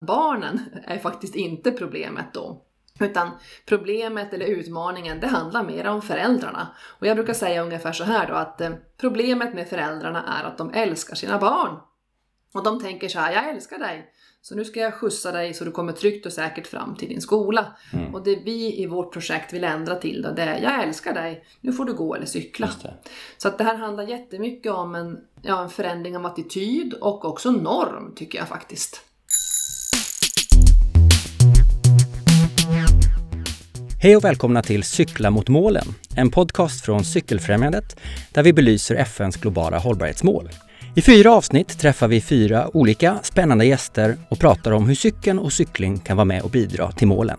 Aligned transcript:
Barnen 0.00 0.60
är 0.86 0.98
faktiskt 0.98 1.34
inte 1.34 1.70
problemet 1.70 2.34
då. 2.34 2.62
Utan 3.00 3.30
problemet 3.66 4.32
eller 4.32 4.46
utmaningen, 4.46 5.20
det 5.20 5.26
handlar 5.26 5.64
mer 5.64 5.86
om 5.86 6.02
föräldrarna. 6.02 6.68
Och 6.82 7.06
jag 7.06 7.16
brukar 7.16 7.34
säga 7.34 7.62
ungefär 7.62 7.92
så 7.92 8.04
här 8.04 8.28
då 8.28 8.34
att 8.34 8.60
eh, 8.60 8.70
problemet 8.96 9.54
med 9.54 9.68
föräldrarna 9.68 10.40
är 10.40 10.44
att 10.44 10.58
de 10.58 10.70
älskar 10.74 11.14
sina 11.14 11.38
barn. 11.38 11.76
Och 12.54 12.64
de 12.64 12.80
tänker 12.80 13.08
så 13.08 13.18
här, 13.18 13.32
jag 13.32 13.48
älskar 13.48 13.78
dig, 13.78 14.12
så 14.42 14.54
nu 14.54 14.64
ska 14.64 14.80
jag 14.80 14.94
skjutsa 14.94 15.32
dig 15.32 15.54
så 15.54 15.64
du 15.64 15.70
kommer 15.70 15.92
tryggt 15.92 16.26
och 16.26 16.32
säkert 16.32 16.66
fram 16.66 16.96
till 16.96 17.08
din 17.08 17.20
skola. 17.20 17.66
Mm. 17.92 18.14
Och 18.14 18.22
det 18.22 18.36
vi 18.44 18.82
i 18.82 18.86
vårt 18.86 19.12
projekt 19.12 19.52
vill 19.52 19.64
ändra 19.64 19.94
till 19.94 20.22
då, 20.22 20.30
det 20.30 20.42
är, 20.42 20.62
jag 20.62 20.82
älskar 20.84 21.14
dig, 21.14 21.44
nu 21.60 21.72
får 21.72 21.84
du 21.84 21.94
gå 21.94 22.14
eller 22.14 22.26
cykla. 22.26 22.66
Så 23.38 23.48
att 23.48 23.58
det 23.58 23.64
här 23.64 23.76
handlar 23.76 24.04
jättemycket 24.04 24.72
om 24.72 24.94
en, 24.94 25.18
ja, 25.42 25.62
en 25.62 25.70
förändring 25.70 26.16
av 26.16 26.26
attityd 26.26 26.94
och 26.94 27.24
också 27.24 27.50
norm, 27.50 28.12
tycker 28.16 28.38
jag 28.38 28.48
faktiskt. 28.48 29.09
Hej 34.02 34.16
och 34.16 34.24
välkomna 34.24 34.62
till 34.62 34.82
Cykla 34.82 35.30
mot 35.30 35.48
målen, 35.48 35.84
en 36.16 36.30
podcast 36.30 36.84
från 36.84 37.04
Cykelfrämjandet 37.04 37.96
där 38.32 38.42
vi 38.42 38.52
belyser 38.52 38.96
FNs 38.96 39.36
globala 39.36 39.78
hållbarhetsmål. 39.78 40.48
I 40.94 41.02
fyra 41.02 41.32
avsnitt 41.32 41.78
träffar 41.78 42.08
vi 42.08 42.20
fyra 42.20 42.76
olika 42.76 43.18
spännande 43.22 43.64
gäster 43.64 44.16
och 44.28 44.38
pratar 44.38 44.72
om 44.72 44.88
hur 44.88 44.94
cykeln 44.94 45.38
och 45.38 45.52
cykling 45.52 45.98
kan 45.98 46.16
vara 46.16 46.24
med 46.24 46.42
och 46.42 46.50
bidra 46.50 46.92
till 46.92 47.08
målen. 47.08 47.38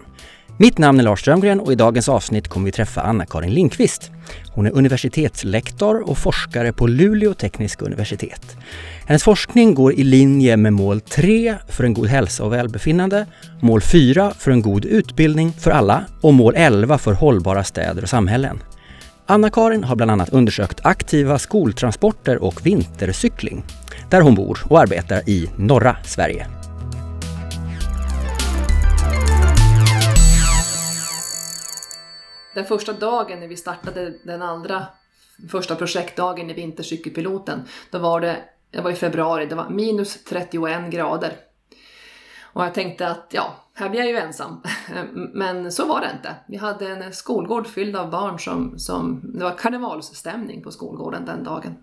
Mitt 0.61 0.77
namn 0.77 0.99
är 0.99 1.03
Lars 1.03 1.19
Strömgren 1.19 1.59
och 1.59 1.71
i 1.71 1.75
dagens 1.75 2.09
avsnitt 2.09 2.47
kommer 2.47 2.65
vi 2.65 2.71
träffa 2.71 3.01
Anna-Karin 3.01 3.53
Linkvist. 3.53 4.11
Hon 4.51 4.65
är 4.65 4.71
universitetslektor 4.71 6.09
och 6.09 6.17
forskare 6.17 6.73
på 6.73 6.87
Luleå 6.87 7.33
tekniska 7.33 7.85
universitet. 7.85 8.57
Hennes 9.05 9.23
forskning 9.23 9.73
går 9.73 9.93
i 9.93 10.03
linje 10.03 10.57
med 10.57 10.73
mål 10.73 11.01
3 11.01 11.55
för 11.67 11.83
en 11.83 11.93
god 11.93 12.07
hälsa 12.07 12.43
och 12.43 12.53
välbefinnande, 12.53 13.25
mål 13.59 13.81
4 13.81 14.31
för 14.37 14.51
en 14.51 14.61
god 14.61 14.85
utbildning 14.85 15.53
för 15.53 15.71
alla 15.71 16.05
och 16.21 16.33
mål 16.33 16.53
11 16.57 16.97
för 16.97 17.13
hållbara 17.13 17.63
städer 17.63 18.03
och 18.03 18.09
samhällen. 18.09 18.63
Anna-Karin 19.25 19.83
har 19.83 19.95
bland 19.95 20.11
annat 20.11 20.29
undersökt 20.29 20.79
aktiva 20.83 21.39
skoltransporter 21.39 22.43
och 22.43 22.65
vintercykling, 22.65 23.63
där 24.09 24.21
hon 24.21 24.35
bor 24.35 24.59
och 24.63 24.79
arbetar 24.79 25.29
i 25.29 25.49
norra 25.57 25.95
Sverige. 26.03 26.60
Den 32.53 32.65
första 32.65 32.93
dagen 32.93 33.39
när 33.39 33.47
vi 33.47 33.57
startade 33.57 34.13
den 34.23 34.41
andra 34.41 34.85
första 35.49 35.75
projektdagen 35.75 36.49
i 36.49 36.53
vintercykelpiloten, 36.53 37.61
då 37.91 37.99
var 37.99 38.21
det, 38.21 38.37
det 38.71 38.81
var 38.81 38.91
i 38.91 38.95
februari, 38.95 39.45
det 39.45 39.55
var 39.55 39.69
minus 39.69 40.23
31 40.23 40.91
grader. 40.91 41.33
Och 42.53 42.63
jag 42.63 42.73
tänkte 42.73 43.07
att 43.07 43.27
ja, 43.31 43.55
här 43.73 43.89
blir 43.89 43.99
jag 43.99 44.09
ju 44.09 44.17
ensam. 44.17 44.61
Men 45.33 45.71
så 45.71 45.85
var 45.85 46.01
det 46.01 46.11
inte. 46.15 46.35
Vi 46.47 46.57
hade 46.57 46.87
en 46.87 47.13
skolgård 47.13 47.67
fylld 47.67 47.95
av 47.95 48.09
barn 48.09 48.39
som, 48.39 48.79
som 48.79 49.21
det 49.23 49.43
var 49.43 49.57
karnevalsstämning 49.57 50.63
på 50.63 50.71
skolgården 50.71 51.25
den 51.25 51.43
dagen. 51.43 51.75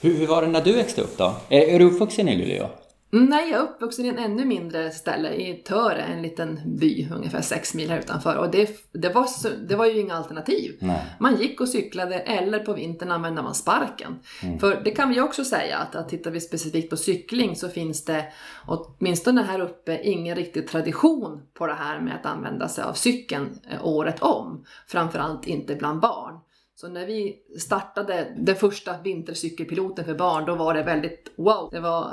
Hur, 0.00 0.14
hur 0.14 0.26
var 0.26 0.42
det 0.42 0.48
när 0.48 0.60
du 0.60 0.72
växte 0.72 1.02
upp 1.02 1.18
då? 1.18 1.36
Är, 1.48 1.60
är 1.60 1.78
du 1.78 1.84
uppvuxen 1.84 2.28
i 2.28 2.36
Luleå? 2.36 2.68
Nej, 3.14 3.50
jag 3.50 3.60
är 3.60 3.64
uppvuxen 3.64 4.04
i 4.04 4.08
en 4.08 4.18
ännu 4.18 4.44
mindre 4.44 4.90
ställe, 4.90 5.34
i 5.34 5.54
Töre, 5.54 6.02
en 6.02 6.22
liten 6.22 6.60
by 6.64 7.08
ungefär 7.14 7.40
sex 7.40 7.74
mil 7.74 7.90
här 7.90 7.98
utanför. 7.98 8.36
Och 8.36 8.50
det, 8.50 8.70
det, 8.92 9.08
var, 9.08 9.26
det 9.68 9.76
var 9.76 9.86
ju 9.86 10.00
inga 10.00 10.14
alternativ. 10.14 10.76
Nej. 10.80 11.04
Man 11.20 11.36
gick 11.36 11.60
och 11.60 11.68
cyklade 11.68 12.14
eller 12.14 12.58
på 12.58 12.72
vintern 12.72 13.10
använde 13.10 13.42
man 13.42 13.54
sparken. 13.54 14.18
Mm. 14.42 14.58
För 14.58 14.80
det 14.84 14.90
kan 14.90 15.08
vi 15.08 15.20
också 15.20 15.44
säga 15.44 15.78
att, 15.78 15.94
att 15.94 16.08
tittar 16.08 16.30
vi 16.30 16.40
specifikt 16.40 16.90
på 16.90 16.96
cykling 16.96 17.56
så 17.56 17.68
finns 17.68 18.04
det 18.04 18.24
åtminstone 18.66 19.42
här 19.42 19.60
uppe 19.60 20.00
ingen 20.02 20.36
riktig 20.36 20.68
tradition 20.68 21.42
på 21.54 21.66
det 21.66 21.74
här 21.74 22.00
med 22.00 22.14
att 22.14 22.26
använda 22.26 22.68
sig 22.68 22.84
av 22.84 22.92
cykeln 22.92 23.58
eh, 23.70 23.86
året 23.86 24.22
om. 24.22 24.64
Framförallt 24.86 25.46
inte 25.46 25.74
bland 25.74 26.00
barn. 26.00 26.38
Så 26.76 26.88
när 26.88 27.06
vi 27.06 27.36
startade 27.58 28.26
den 28.36 28.56
första 28.56 28.94
vintercykelpiloten 29.04 30.04
för 30.04 30.14
barn, 30.14 30.44
då 30.46 30.54
var 30.54 30.74
det 30.74 30.82
väldigt 30.82 31.32
wow. 31.36 31.68
Det 31.72 31.80
var 31.80 32.12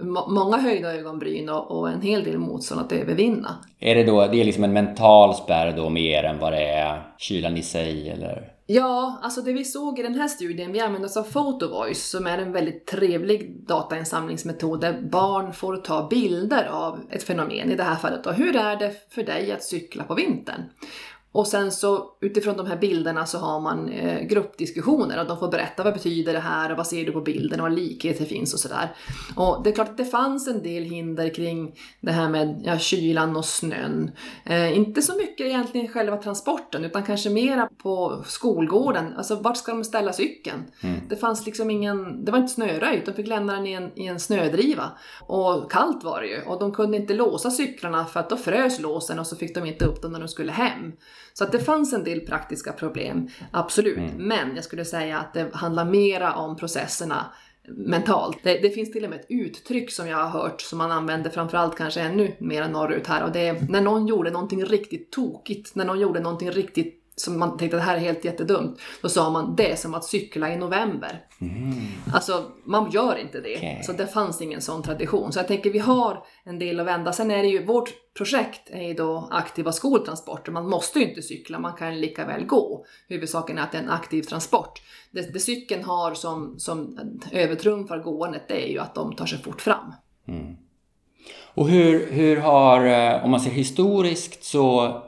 många 0.30 0.56
höjda 0.56 0.94
ögonbryn 0.94 1.48
och, 1.48 1.70
och 1.70 1.90
en 1.90 2.02
hel 2.02 2.24
del 2.24 2.38
motstånd 2.38 2.80
att 2.80 2.92
övervinna. 2.92 3.56
Är 3.78 3.94
det 3.94 4.04
då, 4.04 4.26
det 4.26 4.40
är 4.40 4.44
liksom 4.44 4.64
en 4.64 4.72
mental 4.72 5.34
spärr 5.34 5.76
då 5.76 5.90
mer 5.90 6.24
än 6.24 6.38
vad 6.38 6.52
det 6.52 6.64
är 6.64 7.14
kylan 7.18 7.56
i 7.56 7.62
sig 7.62 8.10
eller? 8.10 8.52
Ja, 8.66 9.18
alltså 9.22 9.40
det 9.40 9.52
vi 9.52 9.64
såg 9.64 9.98
i 9.98 10.02
den 10.02 10.14
här 10.14 10.28
studien, 10.28 10.72
vi 10.72 10.80
använde 10.80 11.06
oss 11.06 11.16
av 11.16 11.22
PhotoVoice 11.22 12.10
som 12.10 12.26
är 12.26 12.38
en 12.38 12.52
väldigt 12.52 12.86
trevlig 12.86 13.66
datainsamlingsmetod 13.66 14.80
där 14.80 15.00
barn 15.00 15.52
får 15.52 15.76
ta 15.76 16.08
bilder 16.08 16.64
av 16.64 17.00
ett 17.10 17.22
fenomen, 17.22 17.70
i 17.70 17.76
det 17.76 17.82
här 17.82 17.96
fallet 17.96 18.24
då, 18.24 18.30
hur 18.30 18.56
är 18.56 18.76
det 18.76 18.92
för 19.10 19.22
dig 19.22 19.52
att 19.52 19.62
cykla 19.62 20.04
på 20.04 20.14
vintern? 20.14 20.62
Och 21.32 21.46
sen 21.46 21.72
så 21.72 22.16
utifrån 22.20 22.56
de 22.56 22.66
här 22.66 22.76
bilderna 22.76 23.26
så 23.26 23.38
har 23.38 23.60
man 23.60 23.88
eh, 23.88 24.20
gruppdiskussioner 24.26 25.20
och 25.20 25.26
de 25.26 25.38
får 25.38 25.48
berätta 25.48 25.82
vad 25.82 25.92
betyder 25.92 26.32
det 26.32 26.38
här 26.40 26.70
och 26.70 26.76
vad 26.76 26.86
ser 26.86 27.04
du 27.04 27.12
på 27.12 27.20
bilden 27.20 27.60
och 27.60 27.64
vad 27.64 27.78
likheter 27.78 28.24
finns 28.24 28.54
och 28.54 28.60
sådär. 28.60 28.94
Och 29.36 29.62
det 29.64 29.70
är 29.70 29.74
klart 29.74 29.88
att 29.88 29.96
det 29.96 30.04
fanns 30.04 30.48
en 30.48 30.62
del 30.62 30.82
hinder 30.82 31.34
kring 31.34 31.74
det 32.00 32.12
här 32.12 32.28
med 32.28 32.62
ja, 32.64 32.78
kylan 32.78 33.36
och 33.36 33.44
snön. 33.44 34.10
Eh, 34.44 34.76
inte 34.76 35.02
så 35.02 35.16
mycket 35.16 35.46
egentligen 35.46 35.88
själva 35.88 36.16
transporten 36.16 36.84
utan 36.84 37.02
kanske 37.02 37.30
mera 37.30 37.68
på 37.82 38.22
skolgården. 38.26 39.14
Alltså 39.16 39.36
vart 39.36 39.56
ska 39.56 39.72
de 39.72 39.84
ställa 39.84 40.12
cykeln? 40.12 40.62
Mm. 40.82 41.00
Det 41.08 41.16
fanns 41.16 41.46
liksom 41.46 41.70
ingen, 41.70 42.24
det 42.24 42.32
var 42.32 42.38
inte 42.38 42.52
snöröjt, 42.52 43.06
de 43.06 43.12
fick 43.12 43.26
lämna 43.26 43.52
den 43.54 43.66
i 43.66 43.72
en, 43.72 43.90
i 43.98 44.06
en 44.06 44.20
snödriva. 44.20 44.90
Och 45.20 45.72
kallt 45.72 46.04
var 46.04 46.20
det 46.20 46.26
ju 46.26 46.42
och 46.42 46.60
de 46.60 46.72
kunde 46.72 46.96
inte 46.96 47.14
låsa 47.14 47.50
cyklarna 47.50 48.04
för 48.04 48.20
att 48.20 48.30
då 48.30 48.36
frös 48.36 48.80
låsen 48.80 49.18
och 49.18 49.26
så 49.26 49.36
fick 49.36 49.54
de 49.54 49.66
inte 49.66 49.84
upp 49.84 50.02
dem 50.02 50.12
när 50.12 50.20
de 50.20 50.28
skulle 50.28 50.52
hem. 50.52 50.92
Så 51.32 51.44
att 51.44 51.52
det 51.52 51.60
fanns 51.60 51.92
en 51.92 52.04
del 52.04 52.20
praktiska 52.20 52.72
problem, 52.72 53.28
absolut. 53.50 53.96
Mm. 53.96 54.16
Men 54.16 54.54
jag 54.54 54.64
skulle 54.64 54.84
säga 54.84 55.18
att 55.18 55.34
det 55.34 55.54
handlar 55.54 55.84
mera 55.84 56.34
om 56.34 56.56
processerna 56.56 57.26
mentalt. 57.68 58.38
Det, 58.42 58.58
det, 58.58 58.70
finns 58.70 58.92
till 58.92 59.04
och 59.04 59.10
med 59.10 59.20
ett 59.20 59.26
uttryck 59.28 59.90
som 59.90 60.08
jag 60.08 60.16
har 60.16 60.40
hört 60.40 60.60
som 60.60 60.78
man 60.78 60.92
använder 60.92 61.30
framförallt 61.30 61.76
kanske 61.76 62.00
ännu 62.00 62.32
mer 62.38 62.68
norrut 62.68 63.06
här 63.06 63.24
och 63.24 63.32
det 63.32 63.48
är 63.48 63.66
när 63.68 63.80
någon 63.80 64.06
gjorde 64.06 64.30
någonting 64.30 64.64
riktigt 64.64 65.10
tokigt, 65.10 65.74
när 65.74 65.84
någon 65.84 66.00
gjorde 66.00 66.20
någonting 66.20 66.50
riktigt 66.50 67.01
som 67.22 67.38
man 67.38 67.56
tänkte 67.56 67.76
att 67.76 67.82
det 67.82 67.86
här 67.86 67.96
är 67.96 68.00
helt 68.00 68.24
jättedumt. 68.24 68.80
Då 69.02 69.08
sa 69.08 69.30
man 69.30 69.56
det 69.56 69.72
är 69.72 69.76
som 69.76 69.94
att 69.94 70.04
cykla 70.04 70.52
i 70.52 70.56
november. 70.56 71.24
Mm. 71.40 71.74
Alltså 72.14 72.50
man 72.64 72.90
gör 72.90 73.16
inte 73.16 73.40
det. 73.40 73.56
Okay. 73.56 73.82
Så 73.82 73.92
det 73.92 74.06
fanns 74.06 74.42
ingen 74.42 74.60
sån 74.60 74.82
tradition. 74.82 75.32
Så 75.32 75.38
jag 75.38 75.48
tänker 75.48 75.70
vi 75.70 75.78
har 75.78 76.24
en 76.44 76.58
del 76.58 76.80
att 76.80 76.86
vända. 76.86 77.12
Sen 77.12 77.30
är 77.30 77.42
det 77.42 77.48
ju, 77.48 77.64
vårt 77.64 77.90
projekt 78.16 78.70
är 78.70 78.82
ju 78.82 78.94
då 78.94 79.28
aktiva 79.30 79.72
skoltransporter. 79.72 80.52
Man 80.52 80.68
måste 80.68 80.98
ju 80.98 81.08
inte 81.08 81.22
cykla, 81.22 81.58
man 81.58 81.72
kan 81.72 82.00
lika 82.00 82.26
väl 82.26 82.44
gå. 82.44 82.84
Huvudsaken 83.08 83.58
är 83.58 83.62
att 83.62 83.72
det 83.72 83.78
är 83.78 83.82
en 83.82 83.90
aktiv 83.90 84.22
transport. 84.22 84.82
Det, 85.10 85.32
det 85.32 85.40
cykeln 85.40 85.84
har 85.84 86.14
som, 86.14 86.54
som 86.58 86.98
övertrumfar 87.32 87.98
gåendet 87.98 88.48
det 88.48 88.66
är 88.66 88.72
ju 88.72 88.78
att 88.78 88.94
de 88.94 89.16
tar 89.16 89.26
sig 89.26 89.38
fort 89.38 89.60
fram. 89.60 89.94
Mm. 90.28 90.56
Och 91.54 91.68
hur, 91.68 92.12
hur 92.12 92.36
har, 92.36 92.86
eh, 92.86 93.24
om 93.24 93.30
man 93.30 93.40
ser 93.40 93.50
historiskt 93.50 94.44
så 94.44 95.02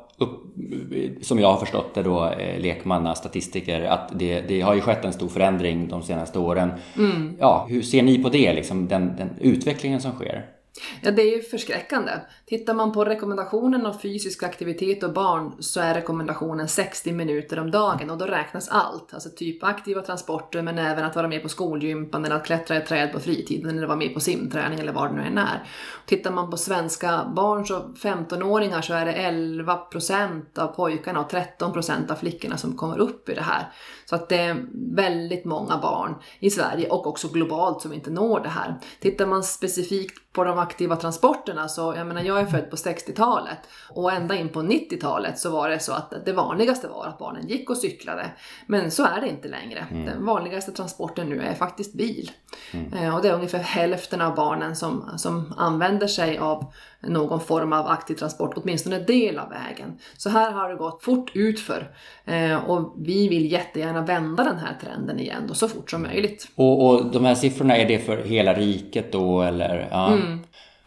som 1.21 1.39
jag 1.39 1.49
har 1.49 1.57
förstått 1.57 1.95
det 1.95 2.03
då, 2.03 2.29
eh, 2.29 2.61
lekmannastatistiker, 2.61 3.85
att 3.85 4.19
det, 4.19 4.41
det 4.41 4.61
har 4.61 4.75
ju 4.75 4.81
skett 4.81 5.05
en 5.05 5.13
stor 5.13 5.29
förändring 5.29 5.89
de 5.89 6.03
senaste 6.03 6.39
åren. 6.39 6.71
Mm. 6.97 7.37
Ja, 7.41 7.67
hur 7.69 7.83
ser 7.83 8.03
ni 8.03 8.23
på 8.23 8.29
det, 8.29 8.53
liksom, 8.53 8.89
den, 8.89 9.17
den 9.17 9.31
utvecklingen 9.41 10.01
som 10.01 10.13
sker? 10.13 10.54
Ja, 11.03 11.11
det 11.11 11.23
är 11.23 11.37
ju 11.37 11.43
förskräckande. 11.43 12.13
Tittar 12.47 12.75
man 12.75 12.93
på 12.93 13.05
rekommendationen 13.05 13.87
av 13.87 13.99
fysisk 13.99 14.43
aktivitet 14.43 15.03
och 15.03 15.13
barn 15.13 15.53
så 15.61 15.81
är 15.81 15.95
rekommendationen 15.95 16.69
60 16.69 17.13
minuter 17.13 17.59
om 17.59 17.71
dagen 17.71 18.11
och 18.11 18.19
då 18.19 18.25
räknas 18.25 18.69
allt. 18.69 19.15
Alltså 19.15 19.29
typ 19.31 19.65
aktiva 19.65 20.03
transporter 20.03 20.63
men 20.63 20.79
även 20.79 21.05
att 21.05 21.17
vara 21.17 21.29
med 21.29 21.43
på 21.43 21.49
skolgympan 21.49 22.25
eller 22.25 22.37
att 22.37 22.47
klättra 22.47 22.77
i 22.77 22.81
träd 22.81 23.13
på 23.13 23.21
fritiden 23.21 23.79
eller 23.79 23.87
vara 23.87 23.99
med 23.99 24.15
på 24.15 24.21
simträning 24.21 24.79
eller 24.79 24.93
vad 24.93 25.11
det 25.11 25.17
nu 25.17 25.23
än 25.23 25.39
är. 25.39 25.67
Tittar 26.07 26.31
man 26.31 26.51
på 26.51 26.57
svenska 26.57 27.33
barn, 27.37 27.67
så 27.67 27.79
15-åringar, 27.79 28.83
så 28.83 28.95
är 28.95 29.07
det 29.07 29.13
11% 29.13 30.59
av 30.59 30.67
pojkarna 30.67 31.21
och 31.21 31.33
13% 31.33 32.11
av 32.11 32.17
flickorna 32.17 32.57
som 32.57 32.77
kommer 32.77 32.99
upp 32.99 33.29
i 33.29 33.35
det 33.35 33.43
här. 33.43 33.73
Så 34.05 34.15
att 34.15 34.29
det 34.29 34.39
är 34.39 34.65
väldigt 34.95 35.45
många 35.45 35.79
barn 35.79 36.15
i 36.39 36.51
Sverige 36.51 36.89
och 36.89 37.07
också 37.07 37.29
globalt 37.29 37.83
som 37.83 37.93
inte 37.93 38.11
når 38.11 38.41
det 38.41 38.49
här. 38.49 38.75
Tittar 39.01 39.27
man 39.27 39.45
specifikt 39.45 40.33
på 40.33 40.45
de 40.45 40.59
aktiva 40.59 40.97
transporterna 40.97 41.69
så, 41.69 41.95
jag 41.97 42.07
menar 42.07 42.23
jag 42.23 42.41
är 42.41 42.47
född 42.47 42.71
på 42.71 42.77
60-talet 42.77 43.59
och 43.91 44.13
ända 44.13 44.37
in 44.37 44.49
på 44.49 44.63
90-talet 44.63 45.39
så 45.39 45.51
var 45.51 45.69
det 45.69 45.79
så 45.79 45.93
att 45.93 46.15
det 46.25 46.33
vanligaste 46.33 46.89
var 46.89 47.07
att 47.07 47.19
barnen 47.19 47.49
gick 47.49 47.71
och 47.71 47.77
cyklade. 47.77 48.31
Men 48.67 48.91
så 48.91 49.05
är 49.05 49.21
det 49.21 49.29
inte 49.29 49.49
längre. 49.49 49.87
Mm. 49.91 50.07
Den 50.07 50.27
vanligaste 50.27 50.73
transporten 50.73 51.29
nu 51.29 51.41
är 51.41 51.55
faktiskt 51.55 51.95
bil. 51.95 52.31
Mm. 52.73 52.93
Eh, 52.93 53.17
och 53.17 53.23
det 53.23 53.29
är 53.29 53.35
ungefär 53.35 53.59
hälften 53.59 54.21
av 54.21 54.35
barnen 54.35 54.77
som, 54.77 55.11
som 55.17 55.55
använder 55.57 56.07
sig 56.07 56.39
av 56.39 56.73
någon 57.07 57.41
form 57.41 57.73
av 57.73 57.87
aktiv 57.87 58.15
transport, 58.15 58.53
åtminstone 58.57 58.97
en 58.97 59.07
del 59.07 59.39
av 59.39 59.49
vägen. 59.49 59.99
Så 60.17 60.29
här 60.29 60.53
har 60.53 60.69
det 60.69 60.77
gått 60.77 61.03
fort 61.03 61.31
utför 61.35 61.91
eh, 62.25 62.71
och 62.71 62.95
vi 62.99 63.29
vill 63.29 63.53
jättegärna 63.53 64.03
vända 64.03 64.45
den 64.45 64.59
här 64.59 64.79
trenden 64.81 65.21
igen 65.21 65.43
då, 65.49 65.55
så 65.55 65.69
fort 65.69 65.91
som 65.91 66.03
möjligt. 66.03 66.49
Och, 66.55 66.87
och 66.87 67.07
de 67.07 67.25
här 67.25 67.35
siffrorna, 67.35 67.77
är 67.77 67.89
det 67.89 67.99
för 67.99 68.17
hela 68.17 68.55
riket 68.55 69.13
då 69.13 69.43
eller? 69.43 69.89
Ja. 69.91 70.13
Mm. 70.13 70.39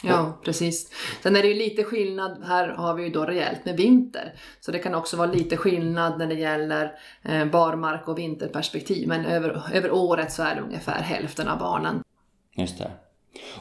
Ja, 0.03 0.37
precis. 0.43 0.91
Sen 1.23 1.35
är 1.35 1.41
det 1.41 1.47
ju 1.47 1.53
lite 1.53 1.83
skillnad, 1.83 2.43
här 2.47 2.67
har 2.67 2.93
vi 2.93 3.03
ju 3.03 3.09
då 3.09 3.25
rejält 3.25 3.65
med 3.65 3.77
vinter. 3.77 4.33
Så 4.59 4.71
det 4.71 4.79
kan 4.79 4.95
också 4.95 5.17
vara 5.17 5.31
lite 5.31 5.57
skillnad 5.57 6.17
när 6.17 6.27
det 6.27 6.33
gäller 6.33 6.91
eh, 7.23 7.45
barmark 7.45 8.07
och 8.07 8.17
vinterperspektiv. 8.17 9.07
Men 9.07 9.25
över, 9.25 9.61
över 9.73 9.91
året 9.91 10.31
så 10.31 10.43
är 10.43 10.55
det 10.55 10.61
ungefär 10.61 11.01
hälften 11.01 11.47
av 11.47 11.59
barnen. 11.59 12.01
Just 12.55 12.77
det. 12.77 12.91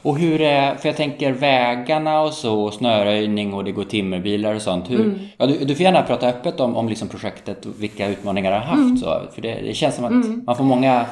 Och 0.02 0.18
hur 0.18 0.40
är, 0.40 0.74
för 0.74 0.88
jag 0.88 0.96
tänker 0.96 1.32
vägarna 1.32 2.20
och 2.20 2.32
så, 2.32 2.70
snöröjning 2.70 3.54
och 3.54 3.64
det 3.64 3.72
går 3.72 3.84
timmerbilar 3.84 4.54
och 4.54 4.62
sånt. 4.62 4.90
Hur, 4.90 5.00
mm. 5.00 5.18
ja, 5.36 5.46
du, 5.46 5.64
du 5.64 5.74
får 5.74 5.82
gärna 5.82 6.02
prata 6.02 6.28
öppet 6.28 6.60
om, 6.60 6.76
om 6.76 6.88
liksom 6.88 7.08
projektet 7.08 7.66
och 7.66 7.82
vilka 7.82 8.08
utmaningar 8.08 8.50
det 8.50 8.56
har 8.56 8.64
haft. 8.64 8.78
Mm. 8.78 8.96
Så, 8.96 9.22
för 9.34 9.42
det, 9.42 9.54
det, 9.54 9.74
känns 9.74 9.94
som 9.94 10.04
att 10.04 10.10
mm. 10.10 10.42
man 10.46 10.56
får 10.56 10.64
många 10.64 11.06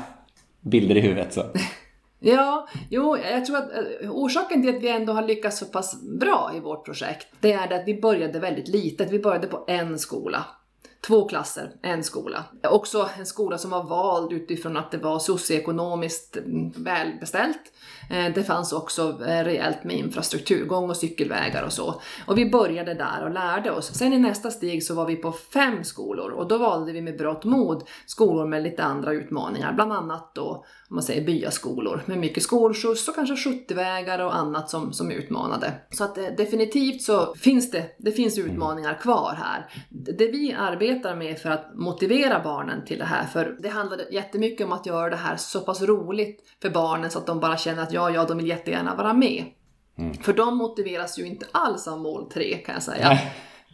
bilder 0.60 0.96
i 0.96 1.00
huvudet. 1.00 1.32
Så. 1.32 1.42
Ja, 2.26 2.68
jo, 2.90 3.16
jag 3.16 3.44
tror 3.44 3.56
att 3.56 3.70
eh, 3.72 4.10
orsaken 4.10 4.62
till 4.62 4.76
att 4.76 4.82
vi 4.82 4.88
ändå 4.88 5.12
har 5.12 5.22
lyckats 5.22 5.58
så 5.58 5.64
pass 5.64 6.02
bra 6.20 6.52
i 6.56 6.60
vårt 6.60 6.84
projekt, 6.84 7.26
det 7.40 7.52
är 7.52 7.72
att 7.72 7.86
vi 7.86 8.00
började 8.00 8.38
väldigt 8.38 8.68
litet. 8.68 9.12
Vi 9.12 9.18
började 9.18 9.46
på 9.46 9.64
en 9.66 9.98
skola. 9.98 10.44
Två 11.06 11.28
klasser, 11.28 11.70
en 11.82 12.04
skola. 12.04 12.44
Också 12.62 13.08
en 13.18 13.26
skola 13.26 13.58
som 13.58 13.70
var 13.70 13.82
vald 13.82 14.32
utifrån 14.32 14.76
att 14.76 14.90
det 14.90 14.98
var 14.98 15.18
socioekonomiskt 15.18 16.36
mm, 16.36 16.72
välbeställt. 16.76 17.72
Eh, 18.10 18.34
det 18.34 18.44
fanns 18.44 18.72
också 18.72 19.18
eh, 19.26 19.44
rejält 19.44 19.84
med 19.84 19.96
infrastruktur, 19.96 20.66
gång 20.66 20.90
och 20.90 20.96
cykelvägar 20.96 21.62
och 21.62 21.72
så. 21.72 22.00
Och 22.26 22.38
vi 22.38 22.50
började 22.50 22.94
där 22.94 23.24
och 23.24 23.30
lärde 23.30 23.70
oss. 23.70 23.94
Sen 23.94 24.12
i 24.12 24.18
nästa 24.18 24.50
steg 24.50 24.84
så 24.84 24.94
var 24.94 25.06
vi 25.06 25.16
på 25.16 25.32
fem 25.32 25.84
skolor 25.84 26.30
och 26.30 26.48
då 26.48 26.58
valde 26.58 26.92
vi 26.92 27.00
med 27.00 27.18
brått 27.18 27.44
mod 27.44 27.82
skolor 28.06 28.46
med 28.46 28.62
lite 28.62 28.84
andra 28.84 29.12
utmaningar, 29.12 29.72
bland 29.72 29.92
annat 29.92 30.34
då 30.34 30.64
man 30.94 31.02
säger 31.02 31.24
byaskolor 31.24 32.02
med 32.06 32.18
mycket 32.18 32.42
skolskjuts 32.42 33.08
och 33.08 33.14
kanske 33.14 33.50
70-vägar 33.50 34.18
och 34.18 34.34
annat 34.34 34.70
som, 34.70 34.92
som 34.92 35.10
utmanade. 35.10 35.72
Så 35.90 36.04
att 36.04 36.18
eh, 36.18 36.24
definitivt 36.36 37.02
så 37.02 37.34
finns 37.34 37.70
det, 37.70 37.96
det 37.98 38.12
finns 38.12 38.38
utmaningar 38.38 38.94
kvar 38.94 39.38
här. 39.42 39.66
Det 40.18 40.26
vi 40.26 40.52
arbetar 40.52 41.16
med 41.16 41.38
för 41.38 41.50
att 41.50 41.70
motivera 41.74 42.40
barnen 42.44 42.84
till 42.84 42.98
det 42.98 43.04
här, 43.04 43.26
för 43.26 43.56
det 43.60 43.68
handlar 43.68 44.12
jättemycket 44.12 44.66
om 44.66 44.72
att 44.72 44.86
göra 44.86 45.10
det 45.10 45.16
här 45.16 45.36
så 45.36 45.60
pass 45.60 45.82
roligt 45.82 46.40
för 46.62 46.70
barnen 46.70 47.10
så 47.10 47.18
att 47.18 47.26
de 47.26 47.40
bara 47.40 47.56
känner 47.56 47.82
att 47.82 47.92
ja, 47.92 48.10
ja, 48.10 48.24
de 48.24 48.36
vill 48.36 48.48
jättegärna 48.48 48.94
vara 48.94 49.12
med. 49.12 49.44
Mm. 49.98 50.14
För 50.14 50.32
de 50.32 50.56
motiveras 50.56 51.18
ju 51.18 51.26
inte 51.26 51.46
alls 51.52 51.88
av 51.88 52.00
mål 52.00 52.30
3 52.30 52.54
kan 52.54 52.74
jag 52.74 52.82
säga. 52.82 53.12
Eh, 53.12 53.18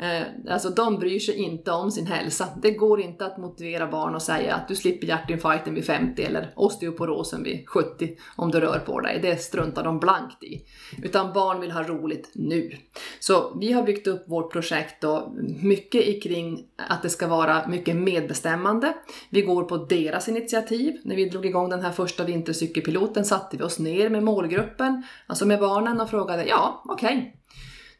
Eh, 0.01 0.53
alltså 0.53 0.71
de 0.71 0.99
bryr 0.99 1.19
sig 1.19 1.35
inte 1.35 1.73
om 1.73 1.91
sin 1.91 2.07
hälsa. 2.07 2.49
Det 2.63 2.71
går 2.71 3.01
inte 3.01 3.27
att 3.27 3.39
motivera 3.39 3.87
barn 3.87 4.15
och 4.15 4.23
säga 4.23 4.55
att 4.55 4.69
du 4.69 4.77
slipper 4.77 5.07
hjärtinfarkten 5.07 5.75
vid 5.75 5.85
50 5.85 6.23
eller 6.23 6.53
osteoporosen 6.57 7.43
vid 7.43 7.69
70 7.69 8.09
om 8.37 8.51
du 8.51 8.61
rör 8.61 8.79
på 8.79 9.01
dig. 9.01 9.19
Det 9.23 9.37
struntar 9.37 9.85
de 9.85 10.01
blankt 10.01 10.45
i. 10.45 10.63
Utan 11.03 11.33
barn 11.33 11.61
vill 11.61 11.71
ha 11.71 11.83
roligt 11.83 12.31
nu. 12.35 12.77
Så 13.21 13.57
vi 13.61 13.73
har 13.73 13.83
byggt 13.83 14.07
upp 14.07 14.25
vårt 14.29 14.53
projekt 14.53 15.03
då 15.03 15.35
mycket 15.63 16.23
kring 16.23 16.65
att 16.89 17.03
det 17.03 17.11
ska 17.11 17.29
vara 17.29 17.69
mycket 17.69 17.97
medbestämmande. 17.97 18.95
Vi 19.31 19.43
går 19.43 19.65
på 19.65 19.77
deras 19.77 20.29
initiativ. 20.29 20.97
När 21.05 21.17
vi 21.17 21.29
drog 21.29 21.47
igång 21.47 21.71
den 21.71 21.83
här 21.83 21.93
första 21.93 22.25
vintercykelpiloten 22.25 23.25
satte 23.25 23.57
vi 23.57 23.63
oss 23.63 23.79
ner 23.79 24.11
med 24.11 24.23
målgruppen, 24.23 25.03
alltså 25.27 25.47
med 25.47 25.61
barnen 25.61 26.01
och 26.01 26.11
frågade 26.11 26.45
ja, 26.45 26.83
okej, 26.87 27.17
okay 27.17 27.40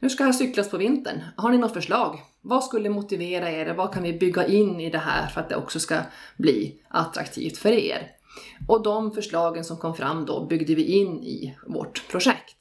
nu 0.01 0.11
ska 0.11 0.25
här 0.25 0.33
cyklas 0.33 0.71
på 0.71 0.77
vintern. 0.77 1.21
Har 1.37 1.51
ni 1.51 1.59
något 1.59 1.73
förslag? 1.73 2.21
Vad 2.41 2.65
skulle 2.65 2.89
motivera 2.89 3.51
er? 3.51 3.75
Vad 3.75 3.95
kan 3.95 4.03
vi 4.03 4.13
bygga 4.13 4.47
in 4.47 4.81
i 4.81 4.91
det 4.91 4.99
här 4.99 5.27
för 5.27 5.41
att 5.41 5.49
det 5.49 5.57
också 5.57 5.81
ska 5.81 5.99
bli 6.37 6.81
attraktivt 6.89 7.59
för 7.59 7.73
er? 7.73 8.11
Och 8.69 8.83
de 8.83 9.13
förslagen 9.13 9.65
som 9.65 9.77
kom 9.77 9.95
fram 9.95 10.27
då 10.27 10.47
byggde 10.47 10.75
vi 10.75 10.85
in 10.85 11.23
i 11.23 11.57
vårt 11.67 12.09
projekt. 12.09 12.57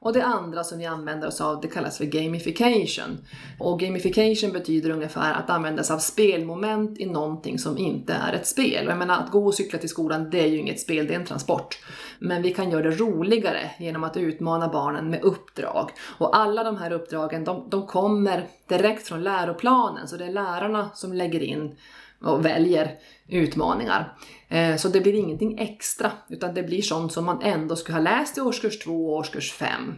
Och 0.00 0.12
det 0.12 0.24
andra 0.24 0.64
som 0.64 0.78
vi 0.78 0.86
använder 0.86 1.28
oss 1.28 1.40
av 1.40 1.60
det 1.60 1.68
kallas 1.68 1.98
för 1.98 2.04
gamification. 2.04 3.18
Och 3.58 3.80
gamification 3.80 4.52
betyder 4.52 4.90
ungefär 4.90 5.32
att 5.32 5.50
använda 5.50 5.82
sig 5.82 5.94
av 5.94 5.98
spelmoment 5.98 6.98
i 6.98 7.06
någonting 7.06 7.58
som 7.58 7.78
inte 7.78 8.12
är 8.12 8.32
ett 8.32 8.46
spel. 8.46 8.86
Och 8.86 8.92
jag 8.92 8.98
menar 8.98 9.18
att 9.18 9.30
gå 9.30 9.46
och 9.46 9.54
cykla 9.54 9.78
till 9.78 9.88
skolan 9.88 10.30
det 10.30 10.40
är 10.40 10.46
ju 10.46 10.58
inget 10.58 10.80
spel, 10.80 11.06
det 11.06 11.14
är 11.14 11.18
en 11.18 11.26
transport. 11.26 11.78
Men 12.18 12.42
vi 12.42 12.54
kan 12.54 12.70
göra 12.70 12.82
det 12.82 12.96
roligare 12.96 13.70
genom 13.78 14.04
att 14.04 14.16
utmana 14.16 14.68
barnen 14.68 15.10
med 15.10 15.22
uppdrag. 15.22 15.90
Och 16.18 16.36
alla 16.36 16.64
de 16.64 16.76
här 16.76 16.92
uppdragen 16.92 17.44
de, 17.44 17.66
de 17.70 17.86
kommer 17.86 18.48
direkt 18.68 19.06
från 19.06 19.22
läroplanen 19.22 20.08
så 20.08 20.16
det 20.16 20.24
är 20.24 20.32
lärarna 20.32 20.90
som 20.94 21.12
lägger 21.12 21.42
in 21.42 21.76
och 22.24 22.44
väljer 22.44 22.90
utmaningar. 23.28 24.16
Eh, 24.48 24.76
så 24.76 24.88
det 24.88 25.00
blir 25.00 25.14
ingenting 25.14 25.58
extra, 25.58 26.12
utan 26.28 26.54
det 26.54 26.62
blir 26.62 26.82
sånt 26.82 27.12
som 27.12 27.24
man 27.24 27.42
ändå 27.42 27.76
skulle 27.76 27.98
ha 27.98 28.02
läst 28.02 28.38
i 28.38 28.40
årskurs 28.40 28.78
2 28.78 29.06
och 29.06 29.12
årskurs 29.12 29.52
5. 29.52 29.94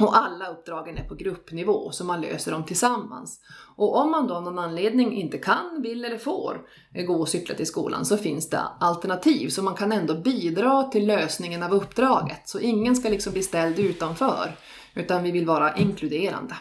Och 0.00 0.16
alla 0.16 0.48
uppdragen 0.48 0.98
är 0.98 1.04
på 1.04 1.14
gruppnivå, 1.14 1.90
så 1.90 2.04
man 2.04 2.20
löser 2.20 2.52
dem 2.52 2.64
tillsammans. 2.64 3.40
Och 3.76 3.96
om 3.96 4.10
man 4.10 4.26
då 4.26 4.34
av 4.34 4.42
någon 4.42 4.58
anledning 4.58 5.12
inte 5.12 5.38
kan, 5.38 5.82
vill 5.82 6.04
eller 6.04 6.18
får 6.18 6.60
gå 7.06 7.14
och 7.14 7.28
cykla 7.28 7.54
till 7.54 7.66
skolan 7.66 8.06
så 8.06 8.16
finns 8.16 8.50
det 8.50 8.60
alternativ, 8.80 9.48
så 9.48 9.62
man 9.62 9.74
kan 9.74 9.92
ändå 9.92 10.14
bidra 10.14 10.82
till 10.82 11.06
lösningen 11.06 11.62
av 11.62 11.72
uppdraget. 11.72 12.48
Så 12.48 12.60
ingen 12.60 12.96
ska 12.96 13.08
liksom 13.08 13.32
bli 13.32 13.42
ställd 13.42 13.78
utanför, 13.78 14.56
utan 14.94 15.22
vi 15.22 15.30
vill 15.30 15.46
vara 15.46 15.76
inkluderande. 15.76 16.54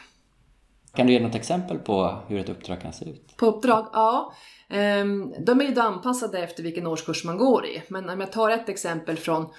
Kan 1.00 1.08
du 1.08 1.14
ge 1.14 1.20
något 1.20 1.36
exempel 1.36 1.78
på 1.78 2.18
hur 2.28 2.40
ett 2.40 2.50
uppdrag 2.50 2.82
kan 2.82 2.94
se 2.94 3.10
ut? 3.10 3.38
På 3.38 3.46
uppdrag? 3.46 3.88
Ja. 3.94 4.34
Ehm, 4.70 5.34
de 5.46 5.62
är 5.62 5.66
ju 5.66 5.74
då 5.74 5.82
anpassade 5.82 6.40
efter 6.40 6.64
vilken 6.64 6.88
årskurs 6.88 7.24
man 7.24 7.38
går 7.38 7.66
i. 7.66 7.84
Men 7.88 8.10
om 8.10 8.20
jag 8.20 8.32
tar 8.32 8.50
ett 8.50 8.70
exempel 8.70 9.18
från 9.18 9.50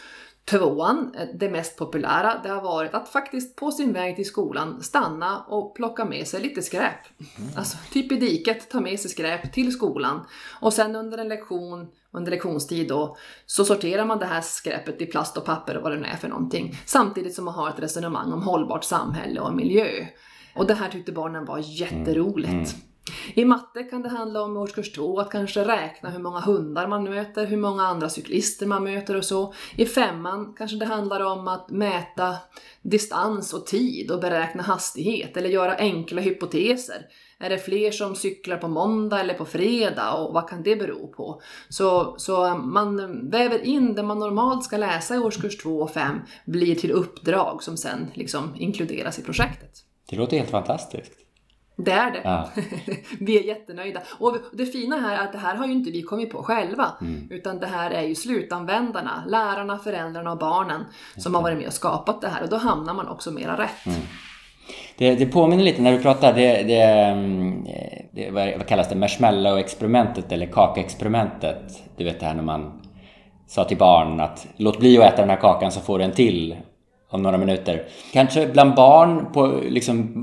tvåan, 0.45 1.15
eh, 1.19 1.29
det 1.35 1.51
mest 1.51 1.77
populära, 1.77 2.41
det 2.43 2.49
har 2.49 2.63
varit 2.63 2.95
att 2.95 3.09
faktiskt 3.09 3.57
på 3.57 3.71
sin 3.71 3.93
väg 3.93 4.17
till 4.17 4.25
skolan 4.25 4.83
stanna 4.83 5.45
och 5.49 5.75
plocka 5.75 6.05
med 6.05 6.27
sig 6.27 6.41
lite 6.41 6.63
skräp. 6.63 7.21
Mm. 7.39 7.51
Alltså 7.57 7.79
typ 7.93 8.13
i 8.13 8.17
diket, 8.17 8.71
ta 8.71 8.81
med 8.81 9.01
sig 9.01 9.11
skräp 9.11 9.53
till 9.53 9.73
skolan. 9.73 10.27
Och 10.61 10.73
sen 10.73 10.97
under 10.97 11.19
en 11.19 11.29
lektion, 11.29 11.89
under 12.13 12.31
lektionstid 12.31 12.89
då, 12.89 13.17
så 13.47 13.65
sorterar 13.65 14.05
man 14.05 14.19
det 14.19 14.27
här 14.27 14.41
skräpet 14.41 15.03
i 15.03 15.07
plast 15.07 15.37
och 15.37 15.45
papper 15.45 15.77
och 15.77 15.83
vad 15.83 15.93
det 15.93 15.99
nu 15.99 16.07
är 16.07 16.17
för 16.17 16.29
någonting. 16.29 16.75
Samtidigt 16.87 17.35
som 17.35 17.45
man 17.45 17.55
har 17.55 17.69
ett 17.69 17.81
resonemang 17.81 18.33
om 18.33 18.43
hållbart 18.43 18.85
samhälle 18.85 19.41
och 19.41 19.55
miljö. 19.55 20.07
Och 20.55 20.67
det 20.67 20.75
här 20.75 20.89
tyckte 20.89 21.13
barnen 21.13 21.45
var 21.45 21.59
jätteroligt. 21.59 22.49
Mm. 22.49 22.65
Mm. 23.11 23.31
I 23.35 23.45
matte 23.45 23.83
kan 23.83 24.03
det 24.03 24.09
handla 24.09 24.43
om 24.43 24.57
årskurs 24.57 24.93
två 24.93 25.21
att 25.21 25.31
kanske 25.31 25.65
räkna 25.65 26.11
hur 26.11 26.19
många 26.19 26.41
hundar 26.41 26.87
man 26.87 27.05
möter, 27.05 27.47
hur 27.47 27.57
många 27.57 27.83
andra 27.83 28.09
cyklister 28.09 28.67
man 28.67 28.85
möter 28.85 29.17
och 29.17 29.25
så. 29.25 29.55
I 29.77 29.87
femman 29.87 30.55
kanske 30.59 30.77
det 30.77 30.87
handlar 30.87 31.21
om 31.21 31.49
att 31.49 31.71
mäta 31.71 32.37
distans 32.83 33.55
och 33.55 33.67
tid 33.67 34.11
och 34.11 34.21
beräkna 34.21 34.63
hastighet 34.63 35.37
eller 35.37 35.49
göra 35.49 35.77
enkla 35.77 36.21
hypoteser. 36.21 37.07
Är 37.39 37.51
det 37.51 37.59
fler 37.59 37.91
som 37.91 38.17
cyklar 38.17 38.57
på 38.57 38.69
måndag 38.69 39.21
eller 39.21 39.35
på 39.35 39.45
fredag 39.45 40.13
och 40.13 40.35
vad 40.35 40.49
kan 40.49 40.63
det 40.63 40.77
bero 40.77 41.07
på? 41.07 41.43
Så, 41.69 42.15
så 42.19 42.49
man 42.57 43.29
väver 43.31 43.65
in 43.65 43.95
det 43.95 44.03
man 44.03 44.19
normalt 44.19 44.65
ska 44.65 44.77
läsa 44.77 45.15
i 45.15 45.19
årskurs 45.19 45.57
2 45.57 45.81
och 45.81 45.91
5 45.91 46.21
blir 46.45 46.75
till 46.75 46.93
uppdrag 46.93 47.63
som 47.63 47.77
sen 47.77 48.11
liksom 48.15 48.55
inkluderas 48.57 49.19
i 49.19 49.23
projektet. 49.23 49.90
Det 50.11 50.17
låter 50.17 50.37
helt 50.37 50.51
fantastiskt. 50.51 51.13
Det 51.77 51.91
är 51.91 52.11
det. 52.11 52.21
Ja. 52.25 52.49
vi 53.21 53.39
är 53.39 53.43
jättenöjda. 53.43 54.01
Och 54.19 54.37
det 54.53 54.67
fina 54.67 54.97
här 54.97 55.17
är 55.17 55.25
att 55.25 55.33
det 55.33 55.39
här 55.39 55.55
har 55.55 55.67
ju 55.67 55.73
inte 55.73 55.91
vi 55.91 56.03
kommit 56.03 56.31
på 56.31 56.43
själva. 56.43 56.93
Mm. 57.01 57.29
Utan 57.31 57.59
det 57.59 57.67
här 57.67 57.91
är 57.91 58.03
ju 58.03 58.15
slutanvändarna, 58.15 59.25
lärarna, 59.29 59.79
föräldrarna 59.79 60.33
och 60.33 60.39
barnen 60.39 60.85
som 61.17 61.35
har 61.35 61.43
varit 61.43 61.59
med 61.59 61.67
och 61.67 61.73
skapat 61.73 62.21
det 62.21 62.29
här. 62.29 62.43
Och 62.43 62.49
då 62.49 62.57
hamnar 62.57 62.95
man 62.95 63.09
också 63.09 63.31
mera 63.31 63.59
rätt. 63.59 63.87
Mm. 63.87 64.01
Det, 64.99 65.15
det, 65.15 65.27
påminner 65.27 65.65
lite 65.65 65.83
när 65.83 65.93
du 65.93 66.03
pratar, 66.03 66.33
det, 66.33 66.63
det, 66.63 66.83
mm, 66.83 67.65
det 68.13 68.31
vad 68.31 68.67
kallas 68.67 68.89
det, 68.89 68.95
marshmallow-experimentet 68.95 70.33
eller 70.33 70.47
kakexperimentet. 70.47 71.83
Du 71.97 72.05
vet 72.05 72.21
det 72.21 72.27
här 72.27 72.35
när 72.35 72.43
man 72.43 72.83
sa 73.47 73.65
till 73.65 73.79
barn 73.79 74.21
att 74.21 74.47
låt 74.57 74.79
bli 74.79 74.99
att 74.99 75.13
äta 75.13 75.23
den 75.23 75.31
här 75.31 75.41
kakan 75.41 75.73
så 75.73 75.81
får 75.81 75.99
du 75.99 76.05
en 76.05 76.13
till 76.13 76.57
om 77.11 77.23
några 77.23 77.39
minuter. 77.39 77.83
Kanske 78.13 78.47
bland 78.47 78.75
barn 78.75 79.27
på 79.33 79.47
liksom 79.63 80.15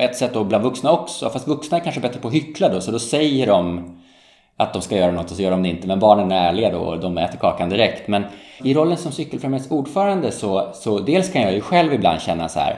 ett 0.00 0.16
sätt 0.16 0.36
och 0.36 0.46
bland 0.46 0.64
vuxna 0.64 0.92
också. 0.92 1.30
Fast 1.30 1.48
vuxna 1.48 1.76
är 1.76 1.80
kanske 1.80 2.00
bättre 2.00 2.20
på 2.20 2.28
att 2.28 2.34
hyckla 2.34 2.68
då, 2.68 2.80
så 2.80 2.90
då 2.90 2.98
säger 2.98 3.46
de 3.46 3.84
att 4.56 4.72
de 4.72 4.82
ska 4.82 4.96
göra 4.96 5.12
något 5.12 5.30
och 5.30 5.36
så 5.36 5.42
gör 5.42 5.50
de 5.50 5.62
det 5.62 5.68
inte. 5.68 5.86
Men 5.86 6.00
barnen 6.00 6.32
är 6.32 6.48
ärliga 6.48 6.70
då 6.70 6.78
och 6.78 7.00
de 7.00 7.18
äter 7.18 7.38
kakan 7.38 7.68
direkt. 7.68 8.08
Men 8.08 8.24
i 8.62 8.74
rollen 8.74 8.96
som 8.96 9.12
Cykelfrämjandets 9.12 9.70
ordförande 9.70 10.30
så, 10.30 10.70
så 10.74 10.98
dels 10.98 11.32
kan 11.32 11.42
jag 11.42 11.52
ju 11.52 11.60
själv 11.60 11.92
ibland 11.92 12.20
känna 12.20 12.48
så 12.48 12.58
här 12.58 12.76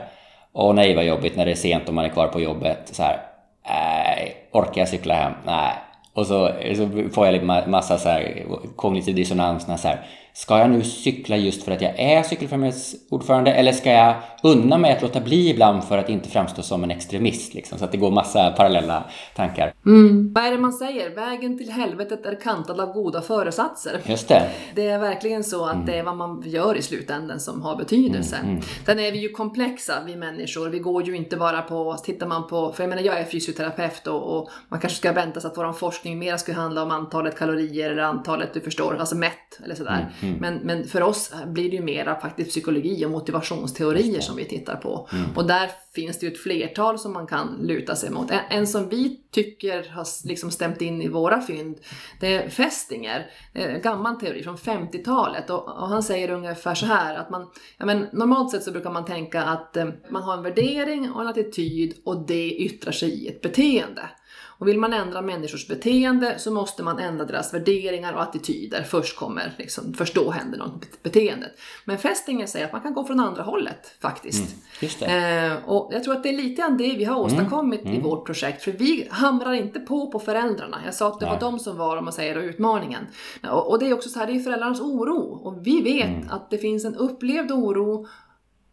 Åh 0.57 0.73
nej 0.73 0.95
vad 0.95 1.05
jobbigt 1.05 1.35
när 1.35 1.45
det 1.45 1.51
är 1.51 1.55
sent 1.55 1.87
och 1.87 1.93
man 1.93 2.05
är 2.05 2.09
kvar 2.09 2.27
på 2.27 2.41
jobbet. 2.41 2.89
Så 2.91 3.03
här, 3.03 3.21
nej, 3.69 4.35
orkar 4.51 4.81
jag 4.81 4.89
cykla 4.89 5.13
hem? 5.13 5.33
Nej. 5.45 5.73
Och 6.13 6.27
så, 6.27 6.51
så 6.75 7.09
får 7.13 7.27
jag 7.27 7.67
massa 7.67 7.97
så 7.97 8.09
här 8.09 8.45
kognitiv 8.75 9.15
dissonans 9.15 9.67
när 9.67 9.77
så 9.77 9.87
här, 9.87 10.05
ska 10.37 10.59
jag 10.59 10.69
nu 10.69 10.83
cykla 10.83 11.37
just 11.37 11.63
för 11.63 11.71
att 11.71 11.81
jag 11.81 11.99
är 11.99 12.23
cykelfrämjandets 12.23 12.95
ordförande 13.09 13.53
eller 13.53 13.71
ska 13.71 13.91
jag 13.91 14.15
unna 14.43 14.77
mig 14.77 14.91
att 14.91 15.01
låta 15.01 15.21
bli 15.21 15.49
ibland 15.49 15.83
för 15.83 15.97
att 15.97 16.09
inte 16.09 16.29
framstå 16.29 16.61
som 16.61 16.83
en 16.83 16.91
extremist? 16.91 17.53
Liksom, 17.53 17.77
så 17.77 17.85
att 17.85 17.91
det 17.91 17.97
går 17.97 18.11
massa 18.11 18.51
parallella 18.51 19.03
tankar. 19.35 19.73
Mm. 19.85 20.33
Vad 20.33 20.43
är 20.43 20.51
det 20.51 20.57
man 20.57 20.73
säger? 20.73 21.15
Vägen 21.15 21.57
till 21.57 21.71
helvetet 21.71 22.25
är 22.25 22.41
kantad 22.41 22.79
av 22.79 22.93
goda 22.93 23.21
föresatser. 23.21 24.01
Just 24.05 24.27
det. 24.27 24.49
Det 24.75 24.87
är 24.87 24.99
verkligen 24.99 25.43
så 25.43 25.65
att 25.65 25.73
mm. 25.73 25.85
det 25.85 25.97
är 25.97 26.03
vad 26.03 26.17
man 26.17 26.43
gör 26.45 26.77
i 26.77 26.81
slutändan 26.81 27.39
som 27.39 27.61
har 27.61 27.75
betydelse. 27.75 28.35
Mm, 28.35 28.49
mm. 28.49 28.61
Sen 28.85 28.99
är 28.99 29.11
vi 29.11 29.17
ju 29.17 29.29
komplexa, 29.29 29.93
vi 30.05 30.15
människor. 30.15 30.69
Vi 30.69 30.79
går 30.79 31.03
ju 31.03 31.15
inte 31.15 31.37
bara 31.37 31.61
på, 31.61 31.97
tittar 32.03 32.27
man 32.27 32.47
på, 32.47 32.73
för 32.73 32.83
jag 32.83 32.89
menar 32.89 33.01
jag 33.03 33.19
är 33.19 33.25
fysioterapeut 33.25 34.07
och, 34.07 34.37
och 34.37 34.49
man 34.69 34.79
kanske 34.79 34.97
ska 34.97 35.11
vänta 35.11 35.39
sig 35.39 35.51
att 35.51 35.57
vår 35.57 35.73
forskning 35.73 36.19
mer 36.19 36.37
ska 36.37 36.53
handla 36.53 36.83
om 36.83 36.91
antalet 36.91 37.37
kalorier 37.37 37.91
eller 37.91 38.03
antalet, 38.03 38.53
du 38.53 38.61
förstår, 38.61 38.97
alltså 38.99 39.15
mätt 39.15 39.59
eller 39.63 39.75
sådär. 39.75 40.11
Mm. 40.21 40.24
Mm. 40.27 40.39
Men, 40.39 40.57
men 40.57 40.87
för 40.87 41.01
oss 41.01 41.33
blir 41.45 41.69
det 41.69 41.75
ju 41.75 41.81
mera 41.81 42.19
faktiskt 42.19 42.49
psykologi 42.49 43.05
och 43.05 43.11
motivationsteorier 43.11 44.21
som 44.21 44.35
vi 44.35 44.45
tittar 44.45 44.75
på. 44.75 45.09
Mm. 45.11 45.25
Och 45.35 45.47
där 45.47 45.71
finns 45.95 46.19
det 46.19 46.25
ju 46.25 46.31
ett 46.31 46.39
flertal 46.39 46.99
som 46.99 47.13
man 47.13 47.27
kan 47.27 47.57
luta 47.61 47.95
sig 47.95 48.09
mot. 48.09 48.31
En, 48.31 48.39
en 48.49 48.67
som 48.67 48.89
vi 48.89 49.21
tycker 49.31 49.89
har 49.89 50.27
liksom 50.27 50.51
stämt 50.51 50.81
in 50.81 51.01
i 51.01 51.07
våra 51.07 51.41
fynd, 51.41 51.77
det 52.19 52.33
är 52.33 52.49
Festinger, 52.49 53.25
en 53.53 53.81
gammal 53.81 54.15
teori 54.15 54.43
från 54.43 54.57
50-talet. 54.57 55.49
Och, 55.49 55.67
och, 55.67 55.87
han 55.87 56.03
säger 56.03 56.31
ungefär 56.31 56.75
så 56.75 56.85
här 56.85 57.15
att 57.15 57.29
man, 57.29 57.47
ja 57.77 57.85
men 57.85 58.07
normalt 58.13 58.51
sett 58.51 58.63
så 58.63 58.71
brukar 58.71 58.91
man 58.91 59.05
tänka 59.05 59.43
att 59.43 59.77
eh, 59.77 59.87
man 60.09 60.23
har 60.23 60.37
en 60.37 60.43
värdering 60.43 61.11
och 61.11 61.21
en 61.21 61.27
attityd 61.27 61.93
och 62.05 62.27
det 62.27 62.51
yttrar 62.51 62.91
sig 62.91 63.09
i 63.09 63.27
ett 63.27 63.41
beteende. 63.41 64.09
Och 64.57 64.67
vill 64.67 64.79
man 64.79 64.93
ändra 64.93 65.21
människors 65.21 65.67
beteende 65.67 66.39
så 66.39 66.51
måste 66.51 66.83
man 66.83 66.99
ändra 66.99 67.25
deras 67.25 67.53
värderingar 67.53 68.13
och 68.13 68.21
attityder. 68.21 68.83
Först 68.83 69.15
kommer 69.15 69.53
liksom, 69.57 69.93
först 69.93 70.15
då 70.15 70.31
händer 70.31 70.57
något 70.57 71.03
beteendet. 71.03 71.51
Men 71.85 71.97
Festinger 71.97 72.45
säger 72.45 72.65
att 72.65 72.71
man 72.71 72.81
kan 72.81 72.93
gå 72.93 73.03
från 73.03 73.19
andra 73.19 73.43
hållet 73.43 73.95
faktiskt. 74.01 74.55
Mm, 75.01 75.51
eh, 75.51 75.69
och 75.69 75.89
jag 75.93 76.03
tror 76.03 76.15
att 76.15 76.23
det 76.23 76.29
är 76.29 76.37
lite 76.37 76.61
grann 76.61 76.77
det 76.77 76.95
vi 76.97 77.03
har 77.03 77.15
mm, 77.15 77.25
åstadkommit 77.25 77.81
mm, 77.81 77.93
mm. 77.93 78.05
i 78.05 78.09
vårt 78.09 78.25
projekt. 78.25 78.63
För 78.63 78.71
vi 78.71 79.07
hamrar 79.11 79.53
inte 79.53 79.79
på 79.79 80.11
på 80.11 80.19
föräldrarna. 80.19 80.81
Jag 80.85 80.93
sa 80.93 81.07
att 81.07 81.19
det 81.19 81.25
Nej. 81.25 81.33
var 81.35 81.41
de 81.41 81.59
som 81.59 81.77
var, 81.77 81.97
om 81.97 82.03
man 82.03 82.13
säger, 82.13 82.35
utmaningen. 82.35 83.07
Och, 83.43 83.69
och, 83.69 83.79
det 83.79 83.89
är 83.89 83.93
också 83.93 84.09
så 84.09 84.19
här, 84.19 84.27
det 84.27 84.33
är 84.33 84.39
föräldrarnas 84.39 84.81
oro. 84.81 85.41
Och 85.43 85.67
vi 85.67 85.81
vet 85.81 86.07
mm. 86.07 86.29
att 86.29 86.49
det 86.49 86.57
finns 86.57 86.85
en 86.85 86.95
upplevd 86.95 87.51
oro, 87.51 88.07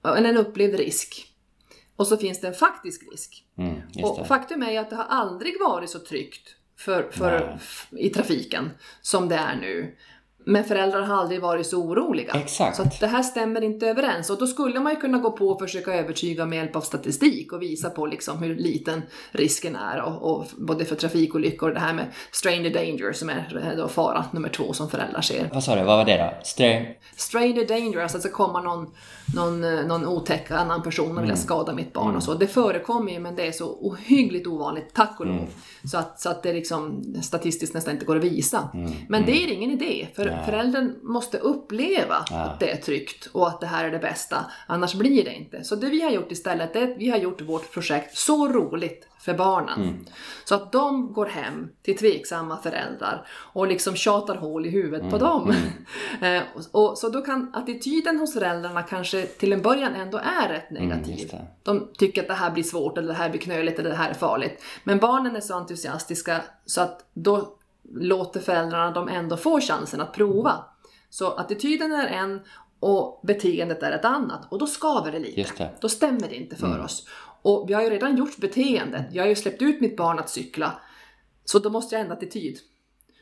eller 0.05 0.29
en 0.29 0.37
upplevd 0.37 0.75
risk. 0.75 1.32
Och 2.03 2.09
så 2.09 2.17
finns 2.17 2.41
det 2.41 2.49
en 2.49 2.55
faktisk 2.55 3.03
risk. 3.13 3.45
Mm, 3.59 3.83
och 4.03 4.27
faktum 4.27 4.63
är 4.63 4.71
ju 4.71 4.77
att 4.77 4.91
det 4.91 4.97
har 4.97 5.05
aldrig 5.05 5.55
varit 5.61 5.91
så 5.91 5.99
tryggt 5.99 6.57
för, 6.77 7.11
för, 7.11 7.59
i 7.91 8.11
trafiken 8.11 8.71
som 9.01 9.29
det 9.29 9.37
är 9.37 9.57
nu. 9.57 9.97
Men 10.45 10.65
föräldrar 10.65 11.03
har 11.03 11.17
aldrig 11.17 11.41
varit 11.41 11.67
så 11.67 11.77
oroliga. 11.77 12.33
Exakt. 12.35 12.77
Så 12.77 12.85
det 13.01 13.07
här 13.07 13.23
stämmer 13.23 13.61
inte 13.61 13.87
överens. 13.87 14.31
Och 14.31 14.39
då 14.39 14.47
skulle 14.47 14.81
man 14.81 14.93
ju 14.93 15.01
kunna 15.01 15.19
gå 15.19 15.31
på 15.31 15.49
och 15.49 15.61
försöka 15.61 15.95
övertyga 15.95 16.47
med 16.47 16.57
hjälp 16.57 16.77
av 16.77 16.81
statistik 16.81 17.53
och 17.53 17.63
visa 17.63 17.91
på 17.91 18.07
liksom 18.07 18.39
hur 18.39 18.57
liten 18.57 19.03
risken 19.31 19.77
är. 19.77 20.01
Och, 20.03 20.33
och 20.33 20.47
både 20.59 20.85
för 20.85 20.97
trafikolyckor 20.97 21.69
och 21.69 21.75
det 21.75 21.81
här 21.81 21.95
med 21.95 22.07
stranger 22.33 22.71
danger 22.71 23.13
som 23.13 23.29
är 23.29 23.75
då 23.77 23.89
fara 23.89 24.25
nummer 24.31 24.49
två 24.49 24.73
som 24.73 24.91
föräldrar 24.91 25.21
ser. 25.21 25.51
Vad 25.53 25.65
sa 25.65 25.77
du, 25.77 25.83
vad 25.83 25.99
var 25.99 26.05
det 26.05 26.17
då? 26.17 26.45
Str 26.45 27.03
stranger 27.17 27.67
danger, 27.67 28.03
alltså 28.03 28.17
att 28.17 28.23
det 28.23 28.29
kommer 28.29 28.61
någon, 28.61 28.91
någon, 29.35 29.61
någon 29.61 30.07
otäck 30.07 30.51
annan 30.51 30.83
person 30.83 31.19
och 31.19 31.23
vill 31.23 31.31
mm. 31.31 31.37
skada 31.37 31.73
mitt 31.73 31.93
barn 31.93 32.05
mm. 32.05 32.17
och 32.17 32.23
så. 32.23 32.35
Det 32.35 32.47
förekommer 32.47 33.13
ju 33.13 33.19
men 33.19 33.37
det 33.37 33.47
är 33.47 33.53
så 33.53 33.67
ohyggligt 33.81 34.47
ovanligt, 34.47 34.95
tack 34.95 35.21
och 35.21 35.27
lov. 35.27 35.37
Mm. 35.37 35.49
Så, 35.85 35.99
att, 35.99 36.21
så 36.21 36.31
att 36.31 36.43
det 36.43 36.53
liksom 36.53 37.05
statistiskt 37.23 37.75
nästan 37.75 37.95
inte 37.95 38.07
går 38.07 38.17
att 38.17 38.25
visa. 38.25 38.69
Mm. 38.75 38.93
Men 39.09 39.27
det 39.27 39.33
mm. 39.33 39.51
är 39.51 39.53
ingen 39.53 39.71
idé. 39.71 40.07
För 40.17 40.27
Föräldern 40.45 40.95
måste 41.03 41.39
uppleva 41.39 42.25
ja. 42.31 42.37
att 42.37 42.61
det 42.61 42.71
är 42.71 42.77
tryggt 42.77 43.29
och 43.33 43.49
att 43.49 43.61
det 43.61 43.67
här 43.67 43.85
är 43.85 43.91
det 43.91 43.99
bästa. 43.99 44.37
Annars 44.67 44.95
blir 44.95 45.25
det 45.25 45.35
inte. 45.35 45.65
Så 45.65 45.77
det 45.77 45.87
vi 45.87 46.03
har 46.03 46.11
gjort 46.11 46.33
istället 46.33 46.77
är 46.77 46.83
att 46.83 46.97
vi 46.97 47.11
har 47.11 47.19
gjort 47.19 47.41
vårt 47.41 47.73
projekt 47.73 48.17
så 48.17 48.49
roligt 48.49 49.09
för 49.23 49.35
barnen. 49.35 49.83
Mm. 49.83 50.05
Så 50.45 50.55
att 50.55 50.73
de 50.73 51.13
går 51.13 51.27
hem 51.27 51.69
till 51.83 51.99
tveksamma 51.99 52.57
föräldrar 52.63 53.27
och 53.31 53.67
liksom 53.67 53.97
tjatar 53.97 54.37
hål 54.37 54.67
i 54.67 54.71
huvudet 54.71 55.01
mm. 55.01 55.11
på 55.11 55.19
dem. 55.19 55.51
Mm. 55.51 55.59
Eh, 56.23 56.43
och, 56.55 56.91
och, 56.91 56.99
så 56.99 57.09
då 57.09 57.23
kan 57.23 57.55
attityden 57.55 58.19
hos 58.19 58.35
föräldrarna 58.35 58.83
kanske 58.83 59.27
till 59.27 59.53
en 59.53 59.63
början 59.63 59.95
ändå 59.95 60.19
är 60.19 60.49
rätt 60.49 60.71
mm, 60.71 60.89
negativ. 60.89 61.33
de 61.63 61.89
tycker 61.99 62.23
att 62.23 62.29
det 62.29 62.35
här 62.35 62.51
blir 62.51 62.63
svårt 62.63 62.99
eller 62.99 63.09
det 63.09 63.15
här 63.15 63.31
blir 63.31 63.41
knöligt 63.41 63.79
eller 63.79 63.91
det 63.91 63.97
här 63.97 64.11
är 64.11 64.15
farligt. 64.15 64.63
Men 64.85 64.99
barnen 64.99 65.37
är 65.37 65.41
så 65.41 65.55
entusiastiska 65.55 66.41
så 66.67 66.81
att 66.81 67.05
då 67.15 67.57
låter 67.95 68.41
föräldrarna 68.41 68.91
dem 68.91 69.09
ändå 69.09 69.37
få 69.37 69.61
chansen 69.61 70.01
att 70.01 70.13
prova. 70.13 70.65
Så 71.11 71.31
attityden 71.31 71.93
är 71.93 72.07
en 72.07 72.41
och 72.81 73.21
beteendet 73.23 73.83
är 73.83 73.93
ett 73.93 74.05
annat 74.05 74.53
och 74.53 74.59
då 74.59 74.67
skaver 74.67 75.13
det 75.13 75.19
lite. 75.19 75.45
Det. 75.59 75.71
Då 75.81 75.89
stämmer 75.89 76.29
det 76.29 76.35
inte 76.35 76.57
för 76.57 76.67
mm. 76.67 76.85
oss. 76.85 77.09
Och 77.43 77.65
vi 77.69 77.75
har 77.75 77.83
ju 77.83 77.91
redan 77.91 78.17
gjort 78.17 78.37
beteendet. 78.37 79.07
Jag 79.13 79.23
har 79.23 79.29
ju 79.29 79.35
släppt 79.35 79.63
ut 79.63 79.81
mitt 79.81 79.97
barn 79.97 80.19
att 80.19 80.31
cykla. 80.31 80.73
Så 81.45 81.59
då 81.59 81.71
måste 81.71 81.95
jag 81.95 82.03
ändra 82.03 82.17
attityd. 82.17 82.59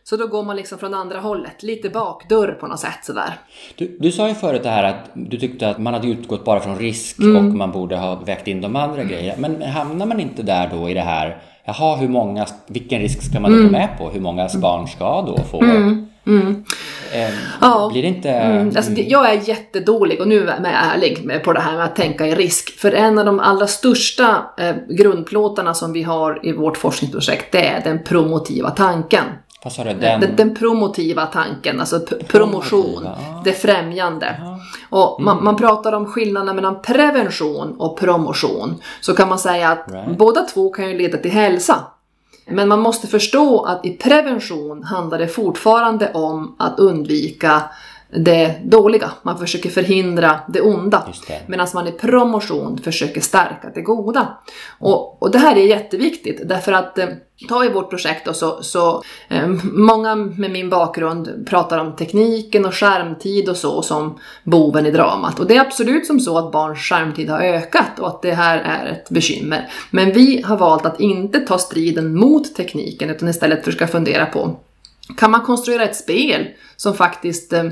Så 0.02 0.16
då 0.16 0.26
går 0.26 0.42
man 0.42 0.56
liksom 0.56 0.78
från 0.78 0.94
andra 0.94 1.20
hållet, 1.20 1.62
lite 1.62 1.90
bakdörr 1.90 2.52
på 2.52 2.66
något 2.66 2.80
sätt 2.80 3.04
sådär. 3.04 3.38
Du, 3.76 3.98
du 4.00 4.12
sa 4.12 4.28
ju 4.28 4.34
förut 4.34 4.62
det 4.62 4.68
här 4.68 4.84
att 4.84 5.10
du 5.14 5.36
tyckte 5.36 5.68
att 5.68 5.78
man 5.78 5.94
hade 5.94 6.08
utgått 6.08 6.44
bara 6.44 6.60
från 6.60 6.78
risk 6.78 7.18
mm. 7.18 7.36
och 7.36 7.42
man 7.42 7.72
borde 7.72 7.96
ha 7.96 8.14
vägt 8.14 8.46
in 8.46 8.60
de 8.60 8.76
andra 8.76 9.00
mm. 9.00 9.08
grejerna. 9.08 9.48
Men 9.48 9.62
hamnar 9.62 10.06
man 10.06 10.20
inte 10.20 10.42
där 10.42 10.70
då 10.72 10.90
i 10.90 10.94
det 10.94 11.00
här, 11.00 11.42
jaha, 11.64 11.96
hur 11.96 12.08
många, 12.08 12.46
vilken 12.66 13.00
risk 13.00 13.22
ska 13.22 13.40
man 13.40 13.50
då 13.50 13.56
gå 13.56 13.62
mm. 13.62 13.72
med 13.72 13.98
på? 13.98 14.10
Hur 14.10 14.20
många 14.20 14.48
barn 14.54 14.88
ska 14.88 15.22
då 15.22 15.38
få 15.50 15.62
mm. 15.62 16.06
Mm. 16.26 16.64
Eh, 17.12 17.34
ja. 17.60 17.90
Blir 17.92 18.02
det 18.02 18.08
inte... 18.08 18.30
Mm. 18.30 18.72
Alltså, 18.76 18.92
jag 18.92 19.30
är 19.30 19.48
jättedålig, 19.48 20.20
och 20.20 20.28
nu 20.28 20.48
är 20.48 20.60
jag 20.62 20.94
ärlig 20.94 21.44
på 21.44 21.52
det 21.52 21.60
här 21.60 21.76
med 21.76 21.84
att 21.84 21.96
tänka 21.96 22.26
i 22.26 22.34
risk. 22.34 22.78
För 22.78 22.92
en 22.92 23.18
av 23.18 23.24
de 23.24 23.40
allra 23.40 23.66
största 23.66 24.44
eh, 24.58 24.76
grundplåtarna 24.88 25.74
som 25.74 25.92
vi 25.92 26.02
har 26.02 26.46
i 26.46 26.52
vårt 26.52 26.76
forskningsprojekt, 26.76 27.52
det 27.52 27.66
är 27.66 27.80
den 27.84 28.04
promotiva 28.04 28.70
tanken. 28.70 29.24
Vad 29.64 29.72
sa 29.72 29.84
du? 29.84 29.92
Den... 29.92 30.20
Den, 30.20 30.36
den 30.36 30.54
promotiva 30.54 31.26
tanken, 31.26 31.80
alltså 31.80 32.00
promotion, 32.28 33.06
ah. 33.06 33.42
det 33.44 33.52
främjande. 33.52 34.36
Ah. 34.42 34.60
Och 34.90 35.22
man, 35.22 35.32
mm. 35.32 35.44
man, 35.44 35.56
pratar 35.56 35.92
om 35.92 36.06
skillnaden 36.06 36.56
mellan 36.56 36.82
prevention 36.82 37.76
och 37.78 37.98
promotion. 37.98 38.82
Så 39.00 39.14
kan 39.14 39.28
man 39.28 39.38
säga 39.38 39.68
att 39.68 39.84
right. 39.92 40.18
båda 40.18 40.40
två 40.40 40.70
kan 40.70 40.88
ju 40.88 40.98
leda 40.98 41.18
till 41.18 41.30
hälsa. 41.30 41.84
Men 42.46 42.68
man 42.68 42.80
måste 42.80 43.06
förstå 43.06 43.64
att 43.64 43.86
i 43.86 43.90
prevention 43.90 44.82
handlar 44.82 45.18
det 45.18 45.28
fortfarande 45.28 46.12
om 46.12 46.56
att 46.58 46.78
undvika 46.78 47.62
det 48.12 48.60
dåliga. 48.64 49.10
Man 49.22 49.38
försöker 49.38 49.70
förhindra 49.70 50.40
det 50.48 50.60
onda. 50.60 51.08
Medan 51.46 51.66
man 51.74 51.86
i 51.86 51.92
promotion 51.92 52.78
försöker 52.78 53.20
stärka 53.20 53.70
det 53.74 53.82
goda. 53.82 54.38
Och, 54.78 55.22
och 55.22 55.30
det 55.30 55.38
här 55.38 55.56
är 55.56 55.66
jätteviktigt 55.66 56.48
därför 56.48 56.72
att 56.72 56.98
eh, 56.98 57.06
ta 57.48 57.64
i 57.64 57.68
vårt 57.68 57.90
projekt 57.90 58.26
då, 58.26 58.32
så, 58.32 58.62
så 58.62 59.02
eh, 59.28 59.48
många 59.72 60.14
med 60.14 60.50
min 60.50 60.70
bakgrund 60.70 61.46
pratar 61.48 61.78
om 61.78 61.96
tekniken 61.96 62.64
och 62.64 62.74
skärmtid 62.74 63.48
och 63.48 63.56
så 63.56 63.82
som 63.82 64.18
boven 64.44 64.86
i 64.86 64.90
dramat. 64.90 65.40
Och 65.40 65.46
det 65.46 65.56
är 65.56 65.60
absolut 65.60 66.06
som 66.06 66.20
så 66.20 66.38
att 66.38 66.52
barns 66.52 66.78
skärmtid 66.78 67.30
har 67.30 67.40
ökat 67.40 67.98
och 67.98 68.08
att 68.08 68.22
det 68.22 68.34
här 68.34 68.58
är 68.58 68.86
ett 68.86 69.10
bekymmer. 69.10 69.68
Men 69.90 70.12
vi 70.12 70.42
har 70.42 70.56
valt 70.56 70.86
att 70.86 71.00
inte 71.00 71.40
ta 71.40 71.58
striden 71.58 72.14
mot 72.14 72.54
tekniken 72.54 73.10
utan 73.10 73.28
istället 73.28 73.64
försöka 73.64 73.86
fundera 73.86 74.26
på 74.26 74.56
kan 75.16 75.30
man 75.30 75.42
konstruera 75.42 75.84
ett 75.84 75.96
spel 75.96 76.48
som 76.76 76.94
faktiskt 76.94 77.52
eh, 77.52 77.64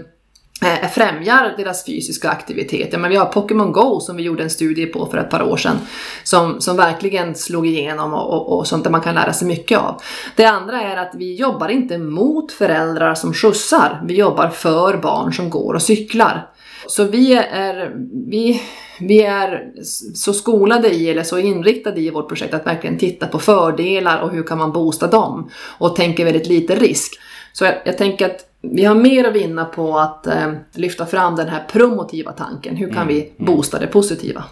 eh, 0.62 0.88
främjar 0.88 1.54
deras 1.56 1.84
fysiska 1.84 2.30
aktivitet. 2.30 2.88
Ja, 2.92 2.98
men 2.98 3.10
vi 3.10 3.16
har 3.16 3.26
Pokémon 3.26 3.72
Go 3.72 4.00
som 4.00 4.16
vi 4.16 4.22
gjorde 4.22 4.42
en 4.42 4.50
studie 4.50 4.86
på 4.86 5.06
för 5.06 5.18
ett 5.18 5.30
par 5.30 5.42
år 5.42 5.56
sedan 5.56 5.76
som, 6.22 6.60
som 6.60 6.76
verkligen 6.76 7.34
slog 7.34 7.66
igenom 7.66 8.14
och, 8.14 8.34
och, 8.34 8.58
och 8.58 8.66
sånt 8.66 8.84
där 8.84 8.90
man 8.90 9.00
kan 9.00 9.14
lära 9.14 9.32
sig 9.32 9.48
mycket 9.48 9.78
av. 9.78 10.02
Det 10.36 10.44
andra 10.44 10.82
är 10.82 10.96
att 10.96 11.14
vi 11.14 11.34
jobbar 11.34 11.68
inte 11.68 11.98
mot 11.98 12.52
föräldrar 12.52 13.14
som 13.14 13.34
skjutsar, 13.34 14.02
vi 14.06 14.14
jobbar 14.14 14.48
för 14.48 14.96
barn 14.96 15.32
som 15.32 15.50
går 15.50 15.74
och 15.74 15.82
cyklar. 15.82 16.50
Så 16.86 17.04
vi 17.04 17.34
är, 17.34 17.92
vi, 18.30 18.62
vi 19.00 19.22
är 19.22 19.72
så 20.14 20.32
skolade 20.32 20.88
i, 20.94 21.10
eller 21.10 21.22
så 21.22 21.38
inriktade 21.38 22.00
i 22.00 22.10
vårt 22.10 22.28
projekt 22.28 22.54
att 22.54 22.66
verkligen 22.66 22.98
titta 22.98 23.26
på 23.26 23.38
fördelar 23.38 24.20
och 24.20 24.30
hur 24.30 24.42
kan 24.42 24.58
man 24.58 24.72
boosta 24.72 25.06
dem 25.06 25.50
och 25.78 25.96
tänker 25.96 26.24
väldigt 26.24 26.46
lite 26.46 26.74
risk. 26.74 27.12
Så 27.52 27.64
jag, 27.64 27.74
jag 27.84 27.98
tänker 27.98 28.26
att 28.26 28.47
vi 28.60 28.84
har 28.84 28.94
mer 28.94 29.24
att 29.24 29.34
vinna 29.34 29.64
på 29.64 29.98
att 29.98 30.26
eh, 30.26 30.52
lyfta 30.74 31.06
fram 31.06 31.36
den 31.36 31.48
här 31.48 31.64
promotiva 31.72 32.32
tanken. 32.32 32.76
Hur 32.76 32.86
kan 32.86 33.02
mm, 33.02 33.08
vi 33.08 33.20
mm. 33.20 33.32
boosta 33.38 33.78
det 33.78 33.86
positiva? 33.86 34.44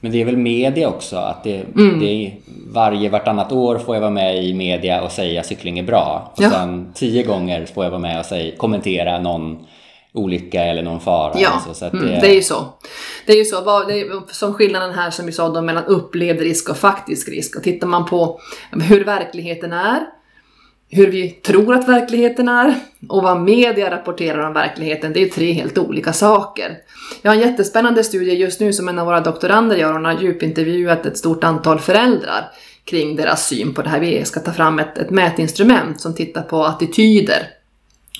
Men 0.00 0.12
det 0.12 0.20
är 0.20 0.24
väl 0.24 0.36
media 0.36 0.88
också, 0.88 1.16
att 1.16 1.44
det, 1.44 1.56
mm. 1.76 2.00
det 2.00 2.06
är 2.06 2.34
varje, 2.72 3.08
vartannat 3.08 3.52
år 3.52 3.78
får 3.78 3.96
jag 3.96 4.00
vara 4.00 4.10
med 4.10 4.44
i 4.44 4.54
media 4.54 5.02
och 5.02 5.12
säga 5.12 5.40
att 5.40 5.46
cykling 5.46 5.78
är 5.78 5.82
bra. 5.82 6.32
Och 6.36 6.42
ja. 6.42 6.50
sen 6.50 6.92
tio 6.94 7.22
gånger 7.22 7.66
får 7.66 7.84
jag 7.84 7.90
vara 7.90 8.00
med 8.00 8.18
och 8.18 8.26
säga, 8.26 8.56
kommentera 8.56 9.18
någon 9.18 9.66
olycka 10.12 10.64
eller 10.64 10.82
någon 10.82 11.00
fara. 11.00 11.32
Ja, 11.36 11.48
alltså, 11.48 11.74
så 11.74 11.96
mm, 11.96 12.06
det... 12.06 12.20
det... 12.20 12.30
är 12.30 12.34
ju 12.34 12.42
så. 12.42 12.64
Det 13.26 13.32
är 13.32 13.36
ju 13.36 13.44
så, 13.44 13.84
det 13.84 14.00
är 14.00 14.32
som 14.32 14.54
skillnaden 14.54 14.94
här 14.94 15.10
som 15.10 15.26
vi 15.26 15.32
sa 15.32 15.48
då 15.48 15.62
mellan 15.62 15.84
upplevd 15.84 16.40
risk 16.40 16.68
och 16.68 16.76
faktisk 16.76 17.28
risk. 17.28 17.56
Och 17.56 17.62
tittar 17.62 17.86
man 17.86 18.06
på 18.06 18.40
hur 18.70 19.04
verkligheten 19.04 19.72
är 19.72 20.00
hur 20.94 21.10
vi 21.10 21.30
tror 21.30 21.74
att 21.74 21.88
verkligheten 21.88 22.48
är 22.48 22.74
och 23.08 23.22
vad 23.22 23.40
media 23.40 23.90
rapporterar 23.90 24.46
om 24.46 24.52
verkligheten, 24.52 25.12
det 25.12 25.22
är 25.22 25.28
tre 25.28 25.52
helt 25.52 25.78
olika 25.78 26.12
saker. 26.12 26.78
Jag 27.22 27.30
har 27.30 27.36
en 27.36 27.48
jättespännande 27.48 28.04
studie 28.04 28.34
just 28.34 28.60
nu 28.60 28.72
som 28.72 28.88
en 28.88 28.98
av 28.98 29.06
våra 29.06 29.20
doktorander 29.20 29.76
gör. 29.76 29.92
Hon 29.92 30.04
har 30.04 30.20
djupintervjuat 30.20 31.06
ett 31.06 31.18
stort 31.18 31.44
antal 31.44 31.78
föräldrar 31.78 32.50
kring 32.84 33.16
deras 33.16 33.48
syn 33.48 33.74
på 33.74 33.82
det 33.82 33.88
här. 33.88 34.00
Vi 34.00 34.24
ska 34.24 34.40
ta 34.40 34.52
fram 34.52 34.78
ett, 34.78 34.98
ett 34.98 35.10
mätinstrument 35.10 36.00
som 36.00 36.14
tittar 36.14 36.42
på 36.42 36.64
attityder 36.64 37.48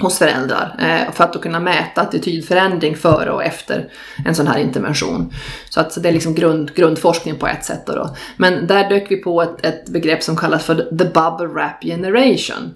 hos 0.00 0.18
föräldrar 0.18 0.76
eh, 0.78 1.12
för 1.12 1.25
att 1.25 1.32
då 1.32 1.38
kunna 1.38 1.61
mäta 1.61 2.00
attitydförändring 2.00 2.96
före 2.96 3.30
och 3.30 3.44
efter 3.44 3.88
en 4.25 4.34
sån 4.34 4.46
här 4.46 4.58
intervention. 4.58 5.32
Så 5.68 5.80
att 5.80 5.92
så 5.92 6.00
det 6.00 6.08
är 6.08 6.12
liksom 6.12 6.34
grund, 6.34 6.75
grundforskning 6.75 7.38
på 7.38 7.46
ett 7.46 7.64
sätt. 7.64 7.87
Då, 7.87 7.92
då. 7.92 8.16
Men 8.37 8.66
där 8.66 8.88
dök 8.88 9.11
vi 9.11 9.16
på 9.16 9.42
ett, 9.42 9.66
ett 9.66 9.88
begrepp 9.88 10.22
som 10.22 10.37
kallas 10.37 10.64
för 10.64 10.75
the 10.75 11.04
bubble 11.04 11.46
wrap 11.46 11.82
generation. 11.82 12.75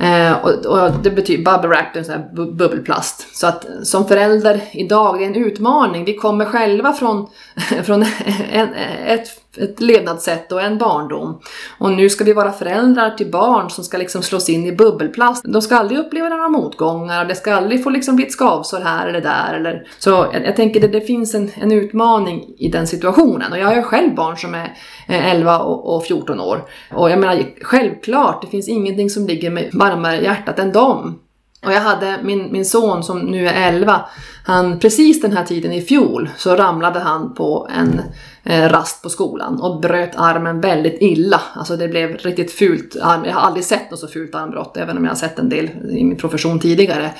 Eh, 0.00 0.44
och, 0.44 0.66
och, 0.66 0.92
det 1.02 1.10
betyder 1.10 1.52
bubble 1.52 1.68
wrap, 1.68 1.96
en 1.96 2.04
sån 2.04 2.14
här 2.14 2.30
bu 2.34 2.52
bubbelplast. 2.52 3.36
Så 3.36 3.46
att 3.46 3.66
som 3.82 4.08
förälder 4.08 4.60
idag, 4.72 5.18
det 5.18 5.24
är 5.24 5.28
en 5.28 5.34
utmaning. 5.34 6.04
Vi 6.04 6.14
kommer 6.14 6.44
själva 6.44 6.92
från, 6.92 7.26
från 7.84 8.04
en, 8.52 8.68
ett, 9.06 9.28
ett 9.56 9.80
levnadssätt 9.80 10.52
och 10.52 10.62
en 10.62 10.78
barndom. 10.78 11.40
Och 11.78 11.92
nu 11.92 12.08
ska 12.08 12.24
vi 12.24 12.32
vara 12.32 12.52
föräldrar 12.52 13.10
till 13.10 13.30
barn 13.30 13.70
som 13.70 13.84
ska 13.84 13.98
liksom 13.98 14.22
slås 14.22 14.48
in 14.48 14.66
i 14.66 14.72
bubbelplast. 14.72 15.44
De 15.44 15.62
ska 15.62 15.76
aldrig 15.76 15.98
uppleva 15.98 16.28
några 16.28 16.48
motgångar, 16.48 17.24
det 17.24 17.34
ska 17.34 17.54
aldrig 17.54 17.84
få 17.84 17.90
liksom 17.90 18.16
bli 18.16 18.26
ett 18.26 18.32
skavsår 18.32 18.80
här 18.80 19.08
eller 19.08 19.20
där. 19.20 19.54
Eller. 19.54 19.86
Så 19.98 20.10
jag, 20.10 20.46
jag 20.46 20.56
tänker 20.56 20.84
att 20.84 20.92
det, 20.92 20.98
det 20.98 21.06
finns 21.06 21.34
en, 21.34 21.50
en 21.54 21.72
utmaning 21.72 22.44
i 22.58 22.68
den 22.68 22.86
situationen. 22.86 23.52
Och 23.52 23.58
jag 23.58 23.66
har 23.66 23.74
ju 23.74 23.82
själv 23.82 24.14
barn 24.14 24.36
som 24.36 24.54
är 24.54 24.76
11 25.06 25.58
och, 25.58 25.96
och 25.96 26.06
14 26.06 26.40
år. 26.40 26.64
Och 26.94 27.10
jag 27.10 27.18
menar, 27.18 27.44
självklart, 27.62 28.42
det 28.42 28.48
finns 28.48 28.68
ingenting 28.68 29.10
som 29.10 29.26
ligger 29.26 29.50
mig 29.50 29.70
varmare 29.90 30.20
i 30.20 30.24
hjärtat 30.24 30.58
än 30.58 30.72
dem. 30.72 31.18
Och 31.66 31.72
jag 31.72 31.80
hade 31.80 32.18
min, 32.22 32.52
min 32.52 32.64
son 32.64 33.02
som 33.02 33.18
nu 33.18 33.48
är 33.48 33.68
11, 33.68 34.04
han, 34.44 34.78
precis 34.78 35.20
den 35.20 35.32
här 35.32 35.44
tiden 35.44 35.72
i 35.72 35.82
fjol 35.82 36.30
så 36.36 36.56
ramlade 36.56 37.00
han 37.00 37.34
på 37.34 37.68
en 37.76 38.02
rast 38.44 39.02
på 39.02 39.08
skolan 39.08 39.60
och 39.60 39.80
bröt 39.80 40.16
armen 40.16 40.60
väldigt 40.60 40.96
illa. 41.00 41.40
Alltså 41.54 41.76
det 41.76 41.88
blev 41.88 42.16
riktigt 42.16 42.52
fult. 42.52 42.96
Jag 43.00 43.32
har 43.32 43.40
aldrig 43.40 43.64
sett 43.64 43.90
något 43.90 44.00
så 44.00 44.08
fult 44.08 44.34
armbrott, 44.34 44.76
även 44.76 44.96
om 44.96 45.04
jag 45.04 45.10
har 45.10 45.16
sett 45.16 45.38
en 45.38 45.48
del 45.48 45.64
i 45.90 46.04
min 46.04 46.16
profession 46.16 46.60
tidigare. 46.60 47.10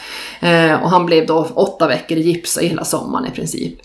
Eh, 0.41 0.83
och 0.83 0.91
han 0.91 1.07
blev 1.07 1.27
då 1.27 1.47
åtta 1.55 1.89
veckor 1.89 2.19
i 2.19 2.21
gips 2.21 2.59
hela 2.59 2.85
sommaren 2.85 3.27
i 3.27 3.31
princip. 3.31 3.81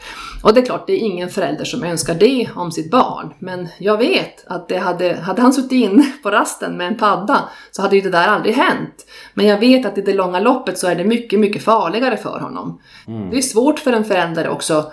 Och 0.46 0.54
det 0.54 0.60
är 0.60 0.65
klart, 0.65 0.88
det 0.88 0.94
är 0.94 0.98
ingen 0.98 1.30
förälder 1.30 1.65
som 1.65 1.84
önskar 1.84 2.13
det 2.13 2.50
om 2.56 2.72
sitt 2.72 2.92
barn. 2.92 3.34
Men 3.39 3.68
jag 3.77 3.98
vet 3.98 4.48
att 4.48 4.68
det 4.68 4.77
hade, 4.77 5.15
hade 5.15 5.42
han 5.42 5.54
suttit 5.54 5.72
inne 5.72 6.04
på 6.24 6.32
rasten 6.32 6.77
med 6.77 6.88
en 6.88 6.98
padda 6.98 7.50
så 7.72 7.82
hade 7.82 7.96
ju 7.96 8.01
det 8.01 8.10
där 8.10 8.27
aldrig 8.27 8.56
hänt. 8.56 9.06
Men 9.34 9.46
jag 9.46 9.60
vet 9.60 9.86
att 9.86 9.98
i 9.98 10.01
det 10.01 10.13
långa 10.13 10.39
loppet 10.39 10.77
så 10.77 10.88
är 10.88 10.96
det 10.96 11.04
mycket, 11.04 11.39
mycket 11.39 11.63
farligare 11.63 12.18
för 12.18 12.39
honom. 12.39 12.82
Mm. 13.08 13.30
Det 13.30 13.38
är 13.38 13.42
svårt 13.42 13.80
för 13.80 13.94
en 13.94 14.06
förälder 14.06 14.48
också 14.48 14.92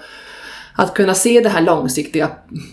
att 0.74 0.94
kunna 0.94 1.14
se 1.14 1.40
det 1.40 1.48
här 1.48 1.60
långsiktiga 1.60 2.30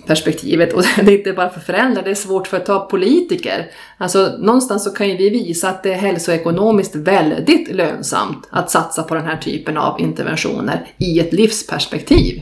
perspektivet. 0.08 0.74
Och 0.74 0.84
det 1.04 1.12
är 1.12 1.18
inte 1.18 1.34
bara 1.34 1.50
för 1.50 1.60
föräldrar, 1.60 2.04
det 2.04 2.10
är 2.10 2.16
svårt 2.16 2.48
för 2.48 2.58
att 2.58 2.66
ta 2.66 2.80
politiker. 2.80 3.72
Alltså 3.98 4.36
någonstans 4.40 4.84
så 4.84 4.90
kan 4.90 5.10
ju 5.10 5.18
vi 5.18 5.30
visa 5.30 5.70
att 5.70 5.84
det 5.84 5.94
är 5.94 5.98
hälsoekonomiskt 5.98 6.96
väldigt 6.96 7.76
lönsamt 7.76 8.48
att 8.50 8.72
satsa 8.72 9.04
på 9.04 9.16
den 9.16 9.26
här 9.26 9.38
typen 9.38 9.78
av 9.78 10.02
interventioner 10.02 10.86
i 10.98 11.20
ett 11.20 11.34
livsperspektiv. 11.34 12.42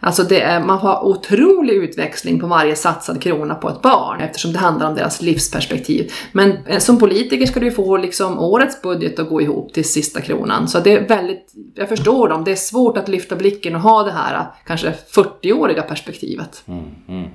Alltså 0.00 0.22
det 0.22 0.40
är, 0.40 0.60
man 0.60 0.78
har 0.78 1.04
otrolig 1.04 1.74
utväxling 1.74 2.40
på 2.40 2.46
varje 2.46 2.76
satsad 2.76 3.22
krona 3.22 3.54
på 3.54 3.68
ett 3.68 3.82
barn 3.82 4.20
eftersom 4.20 4.52
det 4.52 4.58
handlar 4.58 4.88
om 4.88 4.94
deras 4.94 5.22
livsperspektiv. 5.22 6.12
Men 6.32 6.66
eh, 6.66 6.78
som 6.78 6.98
politiker 6.98 7.46
ska 7.46 7.60
du 7.60 7.70
få 7.70 7.96
liksom 7.96 8.38
årets 8.38 8.82
budget 8.82 9.18
att 9.18 9.28
gå 9.28 9.42
ihop 9.42 9.72
till 9.72 9.84
sista 9.84 10.20
kronan. 10.20 10.68
Så 10.68 10.80
det 10.80 10.92
är 10.92 11.08
väldigt, 11.08 11.52
jag 11.74 11.88
förstår 11.88 12.28
dem, 12.28 12.44
det 12.44 12.50
är 12.50 12.56
svårt 12.56 12.96
att 12.96 13.08
lyfta 13.08 13.36
blicken 13.36 13.74
och 13.74 13.80
ha 13.80 14.02
det 14.02 14.12
här 14.12 14.34
eh, 14.34 14.46
kanske 14.66 14.94
40-åriga 15.12 15.82
perspektivet. 15.82 16.62
Mm, 16.68 16.84
mm. 17.08 17.30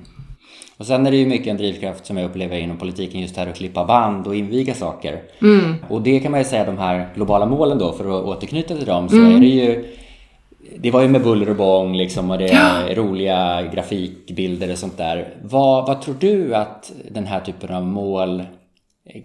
Och 0.78 0.86
sen 0.86 1.06
är 1.06 1.10
det 1.10 1.16
ju 1.16 1.26
mycket 1.26 1.46
en 1.46 1.56
drivkraft 1.56 2.06
som 2.06 2.16
jag 2.16 2.30
upplever 2.30 2.56
inom 2.56 2.76
politiken 2.76 3.20
just 3.20 3.36
här 3.36 3.46
att 3.46 3.56
klippa 3.56 3.84
band 3.84 4.26
och 4.26 4.36
inviga 4.36 4.74
saker. 4.74 5.22
Mm. 5.42 5.74
Och 5.88 6.02
det 6.02 6.20
kan 6.20 6.30
man 6.30 6.40
ju 6.40 6.44
säga 6.44 6.64
de 6.64 6.78
här 6.78 7.08
globala 7.14 7.46
målen 7.46 7.78
då, 7.78 7.92
för 7.92 8.04
att 8.04 8.24
återknyta 8.24 8.74
till 8.76 8.86
dem, 8.86 9.08
så 9.08 9.16
mm. 9.16 9.36
är 9.36 9.40
det 9.40 9.46
ju 9.46 9.84
det 10.76 10.90
var 10.90 11.02
ju 11.02 11.08
med 11.08 11.22
buller 11.22 11.50
och 11.50 11.56
bång 11.56 11.96
liksom 11.96 12.30
och 12.30 12.38
det 12.38 12.48
är 12.48 12.94
roliga 12.94 13.62
grafikbilder 13.62 14.72
och 14.72 14.78
sånt 14.78 14.96
där. 14.96 15.34
Vad, 15.42 15.86
vad 15.86 16.02
tror 16.02 16.16
du 16.20 16.54
att 16.54 16.92
den 17.10 17.26
här 17.26 17.40
typen 17.40 17.74
av 17.74 17.84
mål 17.84 18.42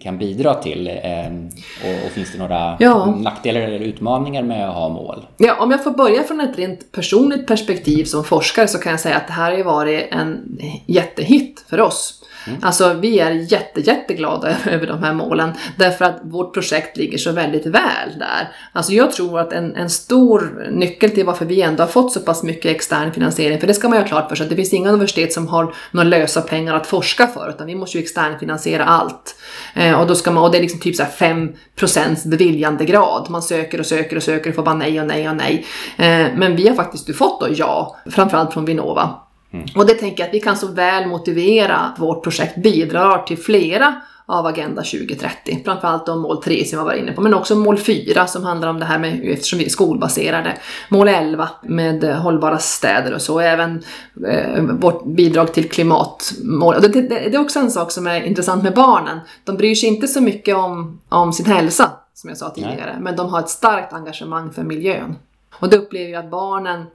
kan 0.00 0.18
bidra 0.18 0.54
till? 0.54 0.90
Ehm, 1.02 1.48
och, 1.84 2.06
och 2.06 2.12
finns 2.12 2.32
det 2.32 2.38
några 2.38 2.76
ja. 2.80 3.06
nackdelar 3.06 3.60
eller 3.60 3.78
utmaningar 3.78 4.42
med 4.42 4.68
att 4.68 4.74
ha 4.74 4.88
mål? 4.88 5.26
Ja, 5.36 5.56
om 5.60 5.70
jag 5.70 5.84
får 5.84 5.90
börja 5.90 6.22
från 6.22 6.40
ett 6.40 6.58
rent 6.58 6.92
personligt 6.92 7.46
perspektiv 7.46 8.04
som 8.04 8.24
forskare 8.24 8.68
så 8.68 8.78
kan 8.78 8.90
jag 8.90 9.00
säga 9.00 9.16
att 9.16 9.26
det 9.26 9.32
här 9.32 9.56
har 9.56 9.64
varit 9.64 10.08
en 10.10 10.58
jättehit 10.86 11.64
för 11.68 11.80
oss. 11.80 12.21
Mm. 12.46 12.58
Alltså 12.62 12.94
vi 12.94 13.18
är 13.18 13.30
jätte, 13.30 13.80
jätteglada 13.80 14.56
över 14.70 14.86
de 14.86 15.02
här 15.02 15.14
målen 15.14 15.52
därför 15.76 16.04
att 16.04 16.20
vårt 16.22 16.54
projekt 16.54 16.96
ligger 16.96 17.18
så 17.18 17.32
väldigt 17.32 17.66
väl 17.66 18.18
där. 18.18 18.48
Alltså 18.72 18.92
jag 18.92 19.12
tror 19.12 19.40
att 19.40 19.52
en, 19.52 19.76
en 19.76 19.90
stor 19.90 20.68
nyckel 20.70 21.10
till 21.10 21.26
varför 21.26 21.44
vi 21.44 21.62
ändå 21.62 21.82
har 21.82 21.88
fått 21.88 22.12
så 22.12 22.20
pass 22.20 22.42
mycket 22.42 22.76
extern 22.76 23.12
finansiering, 23.12 23.60
för 23.60 23.66
det 23.66 23.74
ska 23.74 23.88
man 23.88 23.98
ju 23.98 24.02
ha 24.02 24.08
klart 24.08 24.28
för 24.28 24.36
sig, 24.36 24.44
att 24.44 24.50
det 24.50 24.56
finns 24.56 24.72
inga 24.72 24.90
universitet 24.90 25.32
som 25.32 25.48
har 25.48 25.74
några 25.90 26.08
lösa 26.08 26.40
pengar 26.40 26.74
att 26.74 26.86
forska 26.86 27.26
för, 27.26 27.48
utan 27.48 27.66
vi 27.66 27.74
måste 27.74 27.98
ju 27.98 28.02
externfinansiera 28.02 28.84
allt. 28.84 29.36
Eh, 29.74 30.00
och, 30.00 30.06
då 30.06 30.14
ska 30.14 30.30
man, 30.30 30.44
och 30.44 30.50
det 30.50 30.58
är 30.58 30.62
liksom 30.62 30.80
typ 30.80 30.96
så 30.96 31.02
5% 31.02 32.28
beviljandegrad. 32.28 33.26
Man 33.30 33.42
söker 33.42 33.80
och 33.80 33.86
söker 33.86 34.16
och 34.16 34.22
söker 34.22 34.50
och 34.50 34.56
får 34.56 34.62
bara 34.62 34.74
nej 34.74 35.00
och 35.00 35.06
nej 35.06 35.28
och 35.28 35.36
nej. 35.36 35.66
Eh, 35.96 36.26
men 36.34 36.56
vi 36.56 36.68
har 36.68 36.74
faktiskt 36.74 37.16
fått 37.16 37.40
då 37.40 37.46
ja, 37.50 37.96
framförallt 38.10 38.52
från 38.52 38.64
Vinnova. 38.64 39.10
Mm. 39.52 39.66
Och 39.76 39.86
det 39.86 39.94
tänker 39.94 40.22
jag 40.22 40.28
att 40.28 40.34
vi 40.34 40.40
kan 40.40 40.56
så 40.56 40.66
väl 40.66 41.08
motivera 41.08 41.76
att 41.76 41.98
vårt 41.98 42.24
projekt 42.24 42.56
bidrar 42.56 43.22
till 43.22 43.38
flera 43.38 43.94
av 44.26 44.46
Agenda 44.46 44.82
2030. 44.82 45.62
Framförallt 45.64 46.08
om 46.08 46.20
mål 46.20 46.42
3 46.42 46.64
som 46.64 46.78
jag 46.78 46.84
var 46.84 46.92
inne 46.92 47.12
på, 47.12 47.20
men 47.20 47.34
också 47.34 47.56
mål 47.56 47.78
4 47.78 48.26
som 48.26 48.44
handlar 48.44 48.68
om 48.68 48.78
det 48.78 48.84
här 48.84 48.98
med, 48.98 49.20
eftersom 49.24 49.58
vi 49.58 49.64
är 49.64 49.68
skolbaserade, 49.68 50.58
mål 50.88 51.08
11 51.08 51.48
med 51.62 52.04
hållbara 52.04 52.58
städer 52.58 53.14
och 53.14 53.22
så, 53.22 53.34
och 53.34 53.42
även 53.42 53.82
eh, 54.28 54.62
vårt 54.62 55.04
bidrag 55.04 55.52
till 55.52 55.70
klimatmål. 55.70 56.74
Det, 56.80 56.88
det, 56.88 57.02
det, 57.02 57.34
är 57.34 57.40
också 57.40 57.58
en 57.58 57.70
sak 57.70 57.90
som 57.90 58.06
är 58.06 58.22
intressant 58.22 58.62
med 58.62 58.74
barnen. 58.74 59.20
De 59.44 59.56
bryr 59.56 59.74
sig 59.74 59.88
inte 59.88 60.08
så 60.08 60.20
mycket 60.20 60.56
om, 60.56 61.00
om 61.08 61.32
sin 61.32 61.46
hälsa, 61.46 61.90
som 62.14 62.30
jag 62.30 62.38
sa 62.38 62.50
tidigare, 62.50 62.92
Nej. 62.92 63.00
men 63.00 63.16
de 63.16 63.28
har 63.28 63.40
ett 63.40 63.48
starkt 63.48 63.92
engagemang 63.92 64.52
för 64.52 64.62
miljön. 64.62 65.16
Och 65.60 65.68
det 65.68 65.76
upplever 65.76 66.10
jag 66.10 66.24
att 66.24 66.30
barnen 66.30 66.86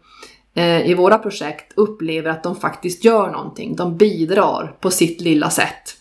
Eh, 0.57 0.89
i 0.89 0.93
våra 0.93 1.17
projekt 1.17 1.73
upplever 1.75 2.29
att 2.29 2.43
de 2.43 2.55
faktiskt 2.55 3.05
gör 3.05 3.31
någonting. 3.31 3.75
De 3.75 3.97
bidrar 3.97 4.75
på 4.81 4.91
sitt 4.91 5.21
lilla 5.21 5.49
sätt. 5.49 5.95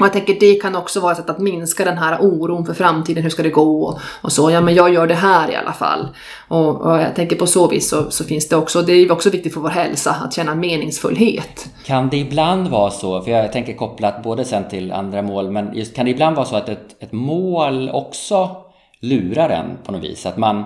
Och 0.00 0.06
jag 0.06 0.12
tänker 0.12 0.40
det 0.40 0.54
kan 0.54 0.76
också 0.76 1.00
vara 1.00 1.12
ett 1.12 1.18
sätt 1.18 1.30
att 1.30 1.38
minska 1.38 1.84
den 1.84 1.98
här 1.98 2.18
oron 2.20 2.66
för 2.66 2.74
framtiden, 2.74 3.22
hur 3.22 3.30
ska 3.30 3.42
det 3.42 3.50
gå 3.50 4.00
och, 4.22 4.32
så. 4.32 4.50
Ja 4.50 4.60
men 4.60 4.74
jag 4.74 4.94
gör 4.94 5.06
det 5.06 5.14
här 5.14 5.50
i 5.50 5.56
alla 5.56 5.72
fall. 5.72 6.08
Och, 6.48 6.80
och 6.80 6.98
jag 6.98 7.14
tänker 7.14 7.36
på 7.36 7.46
så 7.46 7.68
vis 7.68 7.88
så, 7.88 8.10
så, 8.10 8.24
finns 8.24 8.48
det 8.48 8.56
också, 8.56 8.82
det 8.82 8.92
är 8.92 9.12
också 9.12 9.30
viktigt 9.30 9.54
för 9.54 9.60
vår 9.60 9.68
hälsa, 9.68 10.16
att 10.24 10.34
känna 10.34 10.54
meningsfullhet. 10.54 11.68
Kan 11.84 12.08
det 12.08 12.16
ibland 12.16 12.68
vara 12.68 12.90
så, 12.90 13.22
för 13.22 13.30
jag 13.30 13.52
tänker 13.52 13.74
kopplat 13.74 14.22
både 14.22 14.44
sen 14.44 14.68
till 14.68 14.92
andra 14.92 15.22
mål, 15.22 15.50
men 15.50 15.74
just 15.74 15.96
kan 15.96 16.04
det 16.04 16.10
ibland 16.10 16.36
vara 16.36 16.46
så 16.46 16.56
att 16.56 16.68
ett, 16.68 17.02
ett 17.02 17.12
mål 17.12 17.90
också 17.90 18.56
lurar 19.00 19.48
en 19.48 19.78
på 19.84 19.92
något 19.92 20.04
vis? 20.04 20.26
Att 20.26 20.36
man 20.36 20.64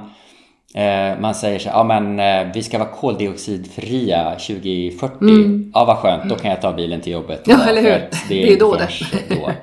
man 1.21 1.35
säger 1.35 1.59
så 1.59 1.69
ja 1.69 1.85
men 1.85 2.21
eh, 2.21 2.53
vi 2.55 2.63
ska 2.63 2.79
vara 2.79 2.89
koldioxidfria 2.89 4.31
2040. 4.31 5.17
Mm. 5.21 5.71
Ja 5.75 5.85
vad 5.85 5.97
skönt, 5.97 6.29
då 6.29 6.35
kan 6.35 6.51
jag 6.51 6.61
ta 6.61 6.73
bilen 6.73 7.01
till 7.01 7.13
jobbet. 7.13 7.43
Ja, 7.47 7.69
eller 7.69 7.83
hur. 7.83 7.91
Det, 7.91 8.09
det 8.29 8.53
är 8.53 8.59
då 8.59 8.75
det. 8.75 8.89
Då. 9.29 9.51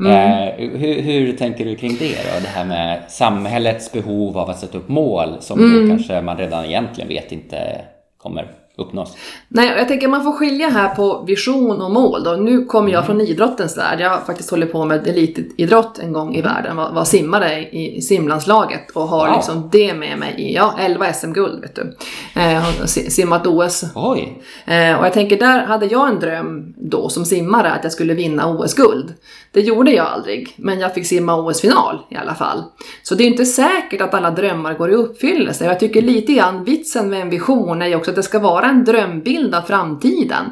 Mm. 0.00 0.12
Eh, 0.12 0.54
hur, 0.78 1.02
hur, 1.02 1.36
tänker 1.36 1.64
du 1.64 1.76
kring 1.76 1.96
det 1.98 2.08
då? 2.08 2.40
Det 2.42 2.48
här 2.48 2.64
med 2.64 3.02
samhällets 3.08 3.92
behov 3.92 4.38
av 4.38 4.50
att 4.50 4.58
sätta 4.58 4.78
upp 4.78 4.88
mål 4.88 5.36
som 5.40 5.58
mm. 5.60 5.88
kanske 5.88 6.20
man 6.20 6.36
redan 6.36 6.64
egentligen 6.64 7.08
vet 7.08 7.32
inte 7.32 7.80
kommer 8.18 8.50
uppnås? 8.78 9.16
Nej, 9.48 9.74
jag 9.76 9.88
tänker 9.88 10.08
man 10.08 10.24
får 10.24 10.32
skilja 10.32 10.68
här 10.68 10.94
på 10.94 11.24
vision 11.26 11.82
och 11.82 11.90
mål. 11.90 12.24
Då. 12.24 12.30
Nu 12.30 12.64
kommer 12.64 12.92
jag 12.92 13.04
mm. 13.04 13.06
från 13.06 13.20
idrottens 13.20 13.78
värld. 13.78 14.00
Jag 14.00 14.10
har 14.10 14.20
faktiskt 14.20 14.50
hållit 14.50 14.72
på 14.72 14.84
med 14.84 15.06
elitidrott 15.06 15.98
en 15.98 16.12
gång 16.12 16.34
i 16.34 16.42
världen. 16.42 16.76
Var, 16.76 16.92
var 16.92 17.04
simmare 17.04 17.60
i, 17.60 17.96
i 17.96 18.02
simlandslaget 18.02 18.90
och 18.90 19.08
har 19.08 19.26
wow. 19.26 19.36
liksom 19.36 19.68
det 19.72 19.94
med 19.94 20.18
mig 20.18 20.34
i 20.38 20.54
ja, 20.54 20.74
11 20.78 21.12
SM-guld. 21.12 21.60
vet 21.60 21.74
du. 21.74 21.96
Eh, 22.40 22.62
har 22.62 22.86
simmat 23.10 23.46
OS. 23.46 23.84
Oj. 23.94 24.42
Eh, 24.64 24.98
och 24.98 25.06
jag 25.06 25.12
tänker, 25.12 25.38
där 25.38 25.66
hade 25.66 25.86
jag 25.86 26.08
en 26.08 26.20
dröm 26.20 26.74
då 26.76 27.08
som 27.08 27.24
simmare 27.24 27.72
att 27.72 27.84
jag 27.84 27.92
skulle 27.92 28.14
vinna 28.14 28.48
OS-guld. 28.48 29.14
Det 29.52 29.60
gjorde 29.60 29.90
jag 29.90 30.06
aldrig, 30.06 30.54
men 30.56 30.80
jag 30.80 30.94
fick 30.94 31.06
simma 31.06 31.36
OS-final 31.36 31.98
i 32.10 32.16
alla 32.16 32.34
fall. 32.34 32.64
Så 33.02 33.14
det 33.14 33.24
är 33.24 33.26
inte 33.26 33.46
säkert 33.46 34.00
att 34.00 34.14
alla 34.14 34.30
drömmar 34.30 34.74
går 34.74 34.90
i 34.90 34.94
uppfyllelse. 34.94 35.64
Jag 35.64 35.80
tycker 35.80 36.02
lite 36.02 36.32
grann 36.32 36.64
vitsen 36.64 37.10
med 37.10 37.20
en 37.20 37.30
vision 37.30 37.82
är 37.82 37.86
ju 37.86 37.96
också 37.96 38.10
att 38.10 38.16
det 38.16 38.22
ska 38.22 38.38
vara 38.38 38.65
bara 38.66 38.70
en 38.70 38.84
drömbild 38.84 39.54
av 39.54 39.62
framtiden. 39.62 40.44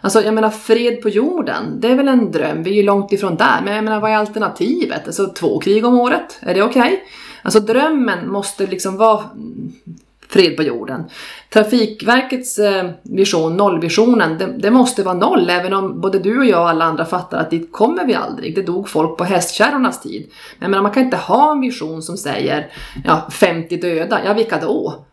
Alltså 0.00 0.22
jag 0.22 0.34
menar 0.34 0.50
fred 0.50 1.02
på 1.02 1.08
jorden, 1.08 1.80
det 1.80 1.88
är 1.88 1.96
väl 1.96 2.08
en 2.08 2.32
dröm, 2.32 2.62
vi 2.62 2.70
är 2.70 2.74
ju 2.74 2.82
långt 2.82 3.12
ifrån 3.12 3.36
där. 3.36 3.60
Men 3.64 3.74
jag 3.74 3.84
menar 3.84 4.00
vad 4.00 4.10
är 4.10 4.16
alternativet? 4.16 5.06
Alltså 5.06 5.26
två 5.26 5.58
krig 5.58 5.84
om 5.84 6.00
året, 6.00 6.38
är 6.40 6.54
det 6.54 6.62
okej? 6.62 6.82
Okay? 6.82 6.98
Alltså 7.42 7.60
drömmen 7.60 8.28
måste 8.28 8.66
liksom 8.66 8.96
vara 8.96 9.24
fred 10.28 10.56
på 10.56 10.62
jorden. 10.62 11.04
Trafikverkets 11.52 12.58
eh, 12.58 12.90
vision, 13.02 13.56
nollvisionen, 13.56 14.38
det, 14.38 14.46
det, 14.46 14.70
måste 14.70 15.02
vara 15.02 15.14
noll 15.14 15.50
även 15.50 15.72
om 15.72 16.00
både 16.00 16.18
du 16.18 16.38
och 16.38 16.44
jag 16.44 16.60
och 16.60 16.68
alla 16.68 16.84
andra 16.84 17.04
fattar 17.04 17.38
att 17.38 17.50
dit 17.50 17.72
kommer 17.72 18.06
vi 18.06 18.14
aldrig. 18.14 18.54
Det 18.54 18.62
dog 18.62 18.88
folk 18.88 19.18
på 19.18 19.24
hästkärrornas 19.24 20.02
tid. 20.02 20.30
Men 20.58 20.70
menar, 20.70 20.82
man 20.82 20.92
kan 20.92 21.04
inte 21.04 21.16
ha 21.16 21.52
en 21.52 21.60
vision 21.60 22.02
som 22.02 22.16
säger 22.16 22.70
ja, 23.04 23.28
50 23.30 23.76
döda, 23.76 24.20
ja 24.24 24.32
vilka 24.32 24.60
då? 24.60 25.04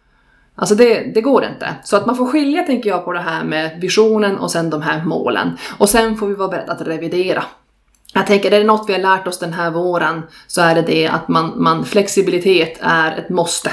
Alltså 0.60 0.76
det, 0.76 1.12
det, 1.14 1.22
går 1.22 1.46
inte. 1.46 1.76
Så 1.84 1.98
att 1.98 2.06
man 2.06 2.16
får 2.16 2.26
skilja, 2.26 2.64
tänker 2.64 2.90
jag, 2.90 3.06
på 3.06 3.14
det 3.14 3.20
här 3.20 3.44
med 3.44 3.80
visionen 3.82 4.38
och 4.38 4.52
sen 4.52 4.70
de 4.70 4.82
här 4.82 5.06
målen. 5.06 5.58
Och 5.78 5.90
sen 5.90 6.18
får 6.18 6.28
vi 6.28 6.36
vara 6.36 6.48
beredda 6.48 6.72
att 6.72 6.82
revidera. 6.82 7.44
Jag 8.14 8.28
tänker, 8.28 8.52
är 8.52 8.60
det 8.60 8.66
något 8.66 8.90
vi 8.90 8.94
har 8.94 9.00
lärt 9.00 9.28
oss 9.28 9.40
den 9.40 9.54
här 9.54 9.72
våren 9.72 10.24
så 10.48 10.62
är 10.62 10.76
det 10.76 10.82
det 10.82 11.08
att 11.08 11.28
man, 11.28 11.64
man 11.64 11.86
flexibilitet 11.86 12.78
är 12.82 13.18
ett 13.18 13.30
måste. 13.30 13.72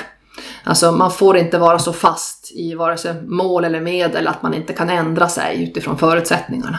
Alltså 0.64 0.92
man 0.92 1.10
får 1.10 1.36
inte 1.36 1.58
vara 1.58 1.78
så 1.78 1.92
fast 1.92 2.52
i 2.54 2.74
vare 2.74 2.96
sig 2.96 3.22
mål 3.22 3.64
eller 3.64 3.80
medel 3.80 4.28
att 4.28 4.42
man 4.42 4.54
inte 4.54 4.72
kan 4.72 4.90
ändra 4.90 5.28
sig 5.28 5.62
utifrån 5.62 5.98
förutsättningarna. 5.98 6.78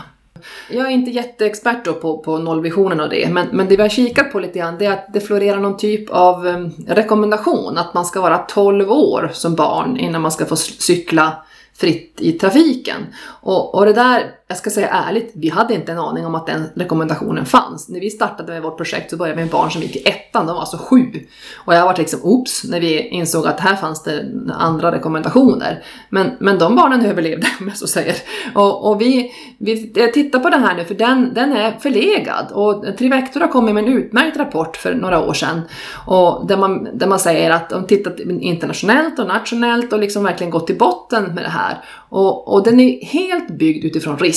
Jag 0.70 0.88
är 0.88 0.92
inte 0.92 1.12
jätteexpert 1.12 2.02
på, 2.02 2.18
på 2.18 2.38
nollvisionen 2.38 3.00
och 3.00 3.10
det, 3.10 3.30
men, 3.30 3.48
men 3.52 3.68
det 3.68 3.76
vi 3.76 3.82
har 3.82 3.90
kikat 3.90 4.32
på 4.32 4.40
lite 4.40 4.60
grann 4.60 4.78
det 4.78 4.86
är 4.86 4.92
att 4.92 5.14
det 5.14 5.20
florerar 5.20 5.60
någon 5.60 5.78
typ 5.78 6.10
av 6.10 6.48
um, 6.48 6.72
rekommendation 6.88 7.78
att 7.78 7.94
man 7.94 8.06
ska 8.06 8.22
vara 8.22 8.38
12 8.38 8.92
år 8.92 9.30
som 9.34 9.56
barn 9.56 9.98
innan 9.98 10.22
man 10.22 10.32
ska 10.32 10.46
få 10.46 10.56
cykla 10.56 11.44
fritt 11.78 12.16
i 12.20 12.32
trafiken. 12.32 13.06
Och, 13.42 13.76
och 13.76 13.86
det 13.86 13.94
där, 13.94 14.32
jag 14.50 14.58
ska 14.58 14.70
säga 14.70 14.90
ärligt, 14.90 15.32
vi 15.36 15.50
hade 15.50 15.74
inte 15.74 15.92
en 15.92 16.00
aning 16.00 16.26
om 16.26 16.36
att 16.36 16.48
den 16.48 16.70
rekommendationen 16.76 17.46
fanns. 17.46 17.90
När 17.90 18.00
vi 18.00 18.10
startade 18.10 18.52
med 18.52 18.62
vårt 18.62 18.78
projekt 18.78 19.10
så 19.10 19.18
började 19.18 19.38
vi 19.38 19.44
med 19.44 19.52
barn 19.52 19.72
som 19.72 19.82
gick 19.82 19.96
i 19.96 20.08
ettan, 20.08 20.46
de 20.46 20.54
var 20.54 20.60
alltså 20.60 20.78
sju. 20.78 21.12
Och 21.56 21.74
jag 21.74 21.86
var 21.86 21.96
liksom 21.98 22.20
oops, 22.24 22.64
när 22.64 22.80
vi 22.80 23.08
insåg 23.08 23.48
att 23.48 23.60
här 23.60 23.76
fanns 23.76 24.04
det 24.04 24.26
andra 24.52 24.92
rekommendationer. 24.92 25.84
Men, 26.10 26.32
men 26.40 26.60
de 26.60 26.76
barnen 26.76 27.06
överlevde, 27.06 27.48
om 27.60 27.68
jag 27.68 27.78
så 27.78 27.88
säger. 27.88 28.16
Och, 28.56 28.92
och 28.92 29.02
vi, 29.02 29.32
vi 29.58 29.94
tittar 30.14 30.40
på 30.40 30.50
det 30.50 30.58
här 30.58 30.76
nu, 30.76 30.86
för 30.86 30.96
den, 30.96 31.34
den 31.34 31.52
är 31.52 31.72
förlegad. 31.80 32.52
Och 32.52 32.98
Trivector 32.98 33.40
har 33.40 33.48
kommit 33.48 33.74
med 33.74 33.84
en 33.84 33.94
utmärkt 33.94 34.38
rapport 34.38 34.78
för 34.78 34.94
några 34.94 35.28
år 35.28 35.34
sedan. 35.34 35.62
Och 36.06 36.48
där, 36.48 36.58
man, 36.58 36.88
där 36.94 37.08
man 37.08 37.20
säger 37.20 37.52
att 37.52 37.70
de 37.70 37.88
tittat 37.88 38.20
internationellt 38.20 39.20
och 39.20 39.28
nationellt 39.28 39.94
och 39.94 40.00
liksom 40.00 40.24
verkligen 40.24 40.52
gått 40.52 40.68
till 40.68 40.78
botten 40.78 41.24
med 41.24 41.44
det 41.44 41.50
här. 41.50 41.84
Och, 42.10 42.54
och 42.54 42.64
den 42.64 42.80
är 42.80 43.06
helt 43.06 43.48
byggd 43.48 43.86
utifrån 43.86 44.18
risk. 44.18 44.37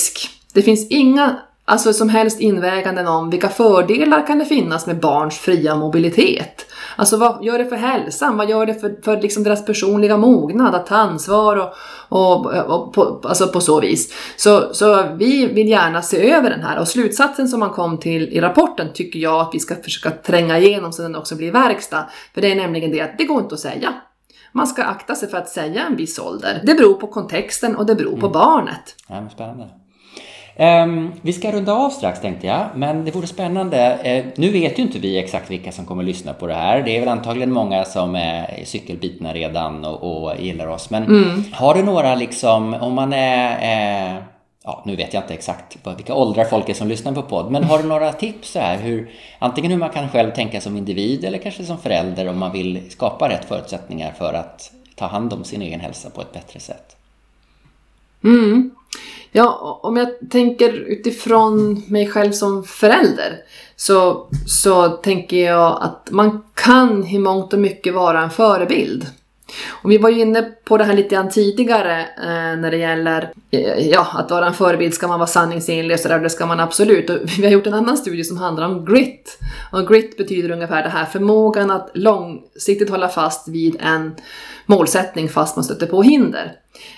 Det 0.52 0.62
finns 0.62 0.88
inga 0.90 1.36
alltså, 1.64 1.92
som 1.92 2.08
helst 2.08 2.40
inväganden 2.40 3.06
om 3.06 3.30
vilka 3.30 3.48
fördelar 3.48 4.26
kan 4.26 4.38
det 4.38 4.44
finnas 4.44 4.86
med 4.86 5.00
barns 5.00 5.38
fria 5.38 5.76
mobilitet. 5.76 6.66
Alltså 6.96 7.16
vad 7.16 7.44
gör 7.44 7.58
det 7.58 7.64
för 7.64 7.76
hälsan? 7.76 8.36
Vad 8.36 8.50
gör 8.50 8.66
det 8.66 8.74
för, 8.74 9.02
för 9.04 9.22
liksom 9.22 9.42
deras 9.42 9.66
personliga 9.66 10.16
mognad, 10.16 10.74
att 10.74 10.86
ta 10.86 10.96
ansvar 10.96 11.56
och, 11.56 11.74
och, 12.08 12.46
och 12.46 12.92
på, 12.92 13.20
alltså 13.24 13.48
på 13.48 13.60
så 13.60 13.80
vis. 13.80 14.14
Så, 14.36 14.74
så 14.74 15.02
vi 15.16 15.46
vill 15.46 15.68
gärna 15.68 16.02
se 16.02 16.30
över 16.32 16.50
den 16.50 16.62
här 16.62 16.78
och 16.78 16.88
slutsatsen 16.88 17.48
som 17.48 17.60
man 17.60 17.70
kom 17.70 17.98
till 17.98 18.28
i 18.28 18.40
rapporten 18.40 18.92
tycker 18.94 19.18
jag 19.18 19.40
att 19.40 19.50
vi 19.52 19.60
ska 19.60 19.74
försöka 19.74 20.10
tränga 20.10 20.58
igenom 20.58 20.92
så 20.92 21.02
den 21.02 21.16
också 21.16 21.36
blir 21.36 21.52
verkstad. 21.52 22.06
För 22.34 22.40
det 22.40 22.52
är 22.52 22.56
nämligen 22.56 22.90
det 22.90 23.00
att 23.00 23.18
det 23.18 23.24
går 23.24 23.40
inte 23.40 23.54
att 23.54 23.60
säga. 23.60 23.94
Man 24.52 24.66
ska 24.66 24.82
akta 24.82 25.14
sig 25.14 25.28
för 25.28 25.38
att 25.38 25.48
säga 25.48 25.86
en 25.86 25.96
viss 25.96 26.18
ålder. 26.18 26.60
Det 26.64 26.74
beror 26.74 26.94
på 26.94 27.06
kontexten 27.06 27.76
och 27.76 27.86
det 27.86 27.94
beror 27.94 28.16
på 28.16 28.26
mm. 28.26 28.32
barnet. 28.32 28.96
Ja, 29.08 29.28
spännande. 29.32 29.79
Um, 30.60 31.12
vi 31.22 31.32
ska 31.32 31.52
runda 31.52 31.72
av 31.72 31.90
strax 31.90 32.20
tänkte 32.20 32.46
jag, 32.46 32.66
men 32.74 33.04
det 33.04 33.10
vore 33.10 33.26
spännande. 33.26 33.98
Uh, 34.24 34.32
nu 34.36 34.50
vet 34.50 34.78
ju 34.78 34.82
inte 34.82 34.98
vi 34.98 35.18
exakt 35.18 35.50
vilka 35.50 35.72
som 35.72 35.86
kommer 35.86 36.02
lyssna 36.02 36.32
på 36.32 36.46
det 36.46 36.54
här. 36.54 36.82
Det 36.82 36.96
är 36.96 37.00
väl 37.00 37.08
antagligen 37.08 37.52
många 37.52 37.84
som 37.84 38.14
är 38.14 38.64
cykelbitna 38.64 39.34
redan 39.34 39.84
och, 39.84 40.24
och 40.24 40.40
gillar 40.40 40.66
oss. 40.66 40.90
Men 40.90 41.02
mm. 41.02 41.44
har 41.52 41.74
du 41.74 41.82
några 41.82 42.14
liksom, 42.14 42.74
om 42.74 42.94
man 42.94 43.12
är 43.12 44.16
uh, 44.16 44.22
ja, 44.64 44.82
nu 44.86 44.96
vet 44.96 45.14
jag 45.14 45.22
inte 45.22 45.34
exakt 45.34 45.78
vilka 45.96 46.14
åldrar 46.14 46.44
folk 46.44 46.68
är 46.68 46.74
som 46.74 46.88
lyssnar 46.88 47.12
på 47.12 47.22
podd, 47.22 47.52
men 47.52 47.64
har 47.64 47.78
du 47.78 47.88
några 47.88 48.12
tips 48.12 48.52
så 48.52 48.58
här, 48.58 48.78
hur, 48.78 49.10
antingen 49.38 49.70
hur 49.70 49.78
man 49.78 49.90
kan 49.90 50.08
själv 50.08 50.30
tänka 50.30 50.60
som 50.60 50.76
individ 50.76 51.24
eller 51.24 51.38
kanske 51.38 51.64
som 51.64 51.78
förälder 51.78 52.28
om 52.28 52.38
man 52.38 52.52
vill 52.52 52.90
skapa 52.90 53.28
rätt 53.28 53.44
förutsättningar 53.44 54.12
för 54.12 54.34
att 54.34 54.72
ta 54.94 55.06
hand 55.06 55.32
om 55.32 55.44
sin 55.44 55.62
egen 55.62 55.80
hälsa 55.80 56.10
på 56.10 56.20
ett 56.20 56.32
bättre 56.32 56.60
sätt? 56.60 56.96
Mm. 58.24 58.69
Ja, 59.32 59.80
om 59.82 59.96
jag 59.96 60.30
tänker 60.30 60.72
utifrån 60.72 61.82
mig 61.88 62.06
själv 62.08 62.32
som 62.32 62.64
förälder 62.64 63.36
så, 63.76 64.28
så 64.46 64.88
tänker 64.88 65.36
jag 65.36 65.78
att 65.82 66.08
man 66.10 66.42
kan 66.54 67.06
i 67.06 67.18
mångt 67.18 67.52
och 67.52 67.58
mycket 67.58 67.94
vara 67.94 68.20
en 68.20 68.30
förebild. 68.30 69.06
Och 69.68 69.90
vi 69.90 69.98
var 69.98 70.10
ju 70.10 70.20
inne 70.20 70.42
på 70.42 70.76
det 70.76 70.84
här 70.84 70.94
lite 70.94 71.14
grann 71.14 71.28
tidigare 71.28 72.00
eh, 72.00 72.60
när 72.60 72.70
det 72.70 72.76
gäller 72.76 73.32
eh, 73.50 73.88
ja, 73.88 74.06
att 74.12 74.30
vara 74.30 74.46
en 74.46 74.54
förebild, 74.54 74.94
ska 74.94 75.08
man 75.08 75.18
vara 75.18 75.26
sanningsenlig 75.26 75.94
och 75.94 76.00
sådär, 76.00 76.18
det 76.18 76.30
ska 76.30 76.46
man 76.46 76.60
absolut. 76.60 77.10
Och 77.10 77.16
vi 77.38 77.44
har 77.44 77.52
gjort 77.52 77.66
en 77.66 77.74
annan 77.74 77.96
studie 77.96 78.24
som 78.24 78.36
handlar 78.36 78.66
om 78.66 78.84
grit. 78.84 79.38
Och 79.72 79.88
grit 79.88 80.16
betyder 80.16 80.50
ungefär 80.50 80.82
det 80.82 80.88
här 80.88 81.04
förmågan 81.04 81.70
att 81.70 81.90
långsiktigt 81.94 82.90
hålla 82.90 83.08
fast 83.08 83.48
vid 83.48 83.76
en 83.80 84.14
målsättning 84.66 85.28
fast 85.28 85.56
man 85.56 85.64
stöter 85.64 85.86
på 85.86 86.02
hinder. 86.02 86.52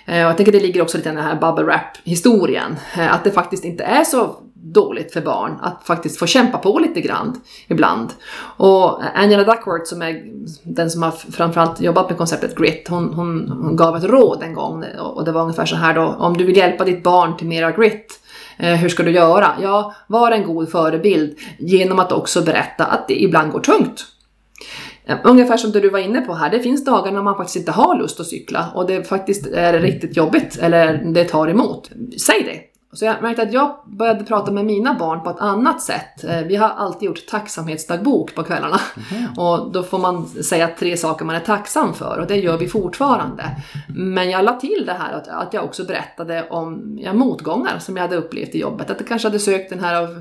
Eh, 0.07 0.25
och 0.25 0.31
jag 0.31 0.37
tänker 0.37 0.53
det 0.53 0.61
ligger 0.61 0.83
också 0.83 0.97
lite 0.97 1.09
i 1.09 1.13
den 1.13 1.25
här 1.25 1.41
bubble 1.41 1.65
wrap 1.65 1.97
historien, 2.05 2.77
eh, 2.97 3.15
att 3.15 3.25
det 3.25 3.31
faktiskt 3.31 3.65
inte 3.65 3.85
är 3.85 4.05
så 4.05 4.37
dåligt 4.63 5.13
för 5.13 5.21
barn 5.21 5.59
att 5.63 5.83
faktiskt 5.85 6.19
få 6.19 6.27
kämpa 6.27 6.59
på 6.59 6.79
lite 6.79 7.01
grann 7.01 7.41
ibland. 7.69 8.11
Och 8.57 9.03
Angela 9.15 9.45
Duckworth 9.45 9.85
som 9.85 10.03
är 10.03 10.23
den 10.63 10.91
som 10.91 11.03
har 11.03 11.11
framförallt 11.11 11.81
jobbat 11.81 12.09
med 12.09 12.19
konceptet 12.19 12.57
grit, 12.57 12.89
hon, 12.89 13.15
hon, 13.15 13.49
hon 13.63 13.77
gav 13.77 13.97
ett 13.97 14.05
råd 14.05 14.43
en 14.43 14.55
gång 14.55 14.85
och 14.99 15.25
det 15.25 15.33
var 15.33 15.43
ungefär 15.43 15.67
så 15.67 15.77
här 15.77 15.95
då, 15.95 16.03
om 16.03 16.37
du 16.37 16.45
vill 16.45 16.57
hjälpa 16.57 16.85
ditt 16.85 17.03
barn 17.03 17.37
till 17.37 17.47
mera 17.47 17.71
grit 17.71 18.21
eh, 18.59 18.75
hur 18.75 18.89
ska 18.89 19.03
du 19.03 19.11
göra? 19.11 19.53
Ja, 19.63 19.95
var 20.07 20.31
en 20.31 20.47
god 20.47 20.71
förebild 20.71 21.39
genom 21.59 21.99
att 21.99 22.13
också 22.13 22.43
berätta 22.43 22.85
att 22.85 23.09
det 23.09 23.23
ibland 23.23 23.53
går 23.53 23.61
tungt. 23.61 24.07
Eh, 25.05 25.17
ungefär 25.25 25.57
som 25.57 25.73
det 25.73 25.81
du 25.81 25.91
var 25.91 25.99
inne 25.99 26.21
på 26.21 26.35
här, 26.35 26.51
det 26.51 26.61
finns 26.61 26.85
dagar 26.85 27.13
när 27.13 27.23
man 27.23 27.37
faktiskt 27.37 27.57
inte 27.57 27.73
har 27.73 27.99
lust 27.99 28.21
att 28.21 28.27
cykla 28.27 28.73
och 28.75 28.87
det 28.87 29.09
faktiskt 29.09 29.47
är 29.47 29.81
riktigt 29.81 30.17
jobbigt 30.17 30.59
eller 30.59 31.05
det 31.05 31.25
tar 31.25 31.49
emot. 31.49 31.91
Säg 32.19 32.43
det! 32.43 32.72
Så 32.95 33.05
jag 33.05 33.23
märkte 33.23 33.43
att 33.43 33.53
jag 33.53 33.77
började 33.87 34.25
prata 34.25 34.53
med 34.53 34.65
mina 34.65 34.95
barn 34.95 35.23
på 35.23 35.31
ett 35.31 35.41
annat 35.41 35.83
sätt. 35.83 36.25
Eh, 36.25 36.41
vi 36.41 36.57
har 36.57 36.69
alltid 36.69 37.07
gjort 37.07 37.27
tacksamhetsdagbok 37.27 38.35
på 38.35 38.43
kvällarna. 38.43 38.81
Mm. 39.11 39.39
Och 39.39 39.73
då 39.73 39.83
får 39.83 39.99
man 39.99 40.27
säga 40.29 40.71
tre 40.79 40.97
saker 40.97 41.25
man 41.25 41.37
är 41.37 41.41
tacksam 41.41 41.95
för 41.95 42.19
och 42.19 42.27
det 42.27 42.37
gör 42.37 42.59
vi 42.59 42.69
fortfarande. 42.69 43.45
Men 43.89 44.31
jag 44.31 44.45
la 44.45 44.61
till 44.61 44.83
det 44.87 44.93
här 44.93 45.23
att, 45.29 45.55
jag 45.55 45.65
också 45.65 45.85
berättade 45.85 46.49
om 46.51 46.99
ja, 47.01 47.13
motgångar 47.13 47.79
som 47.79 47.97
jag 47.97 48.03
hade 48.03 48.17
upplevt 48.17 48.55
i 48.55 48.61
jobbet. 48.61 48.91
Att 48.91 49.01
jag 49.01 49.09
kanske 49.09 49.29
hade 49.29 49.39
sökt 49.39 49.71
den 49.71 49.81
här 49.81 50.03
av 50.03 50.21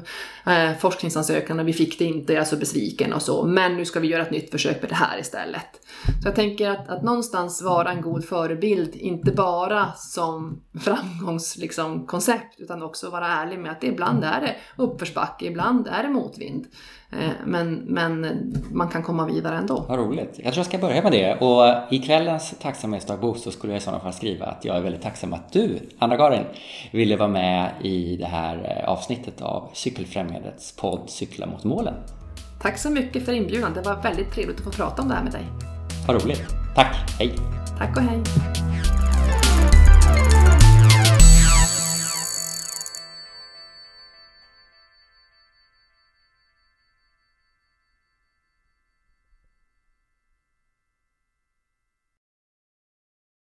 eh, 0.54 0.78
forskningsansökan 0.80 1.60
och 1.60 1.68
vi 1.68 1.74
fick 1.74 2.00
det 2.00 2.06
inte, 2.06 2.34
jag 2.34 2.42
är 2.42 2.46
så 2.46 2.56
besviken 2.56 3.14
och 3.14 3.22
så. 3.22 3.46
Men 3.46 3.78
nu 3.78 3.86
ska 3.86 4.00
vi 4.00 4.08
göra 4.08 4.22
ett 4.22 4.32
nytt 4.32 4.52
försök 4.52 4.82
med 4.82 4.92
det 4.92 4.96
här 4.96 5.20
istället. 5.20 5.81
Så 6.21 6.27
jag 6.27 6.36
tänker 6.36 6.69
att, 6.69 6.89
att 6.89 7.04
någonstans 7.04 7.62
vara 7.62 7.91
en 7.91 8.01
god 8.01 8.25
förebild, 8.25 8.95
inte 8.95 9.32
bara 9.32 9.91
som 9.95 10.62
framgångskoncept, 10.80 12.43
liksom, 12.43 12.63
utan 12.63 12.84
också 12.84 13.10
vara 13.10 13.27
ärlig 13.27 13.60
med 13.60 13.71
att 13.71 13.84
ibland 13.84 14.23
är 14.23 14.41
det 14.41 14.56
uppförsbacke, 14.84 15.45
ibland 15.45 15.88
är 15.88 16.04
det 16.04 16.10
motvind. 16.10 16.67
Eh, 17.12 17.32
men, 17.45 17.73
men 17.73 18.27
man 18.71 18.89
kan 18.89 19.04
komma 19.04 19.25
vidare 19.25 19.58
ändå. 19.58 19.86
Vad 19.89 19.99
roligt. 19.99 20.39
Jag 20.43 20.54
tror 20.54 20.58
jag 20.58 20.65
ska 20.65 20.77
börja 20.77 21.01
med 21.01 21.12
det. 21.12 21.36
Och 21.36 21.93
i 21.93 21.99
kvällens 21.99 22.56
tacksamhetsdagbok 22.62 23.38
så 23.38 23.51
skulle 23.51 23.73
jag 23.73 23.82
i 23.82 23.84
sådana 23.84 24.04
fall 24.04 24.13
skriva 24.13 24.45
att 24.45 24.65
jag 24.65 24.77
är 24.77 24.82
väldigt 24.82 25.01
tacksam 25.01 25.34
att 25.34 25.54
du, 25.54 25.80
Anna-Karin, 25.99 26.43
ville 26.91 27.15
vara 27.15 27.30
med 27.30 27.71
i 27.82 28.17
det 28.17 28.25
här 28.25 28.84
eh, 28.84 28.89
avsnittet 28.89 29.41
av 29.41 29.69
Cykelfrämjandets 29.73 30.75
podd 30.75 31.10
Cykla 31.10 31.45
mot 31.45 31.63
målen. 31.63 31.93
Tack 32.62 32.77
så 32.77 32.89
mycket 32.89 33.25
för 33.25 33.34
inbjudan. 33.34 33.73
Det 33.73 33.82
var 33.82 33.95
väldigt 33.95 34.32
trevligt 34.32 34.58
att 34.58 34.63
få 34.63 34.71
prata 34.71 35.01
om 35.01 35.08
det 35.08 35.13
här 35.13 35.23
med 35.23 35.32
dig. 35.32 35.45
Vad 36.08 36.24
roligt. 36.24 36.44
Tack. 36.76 36.96
Hej. 37.20 37.36
Tack 37.78 37.98
och 37.98 38.04
hej. 38.04 38.24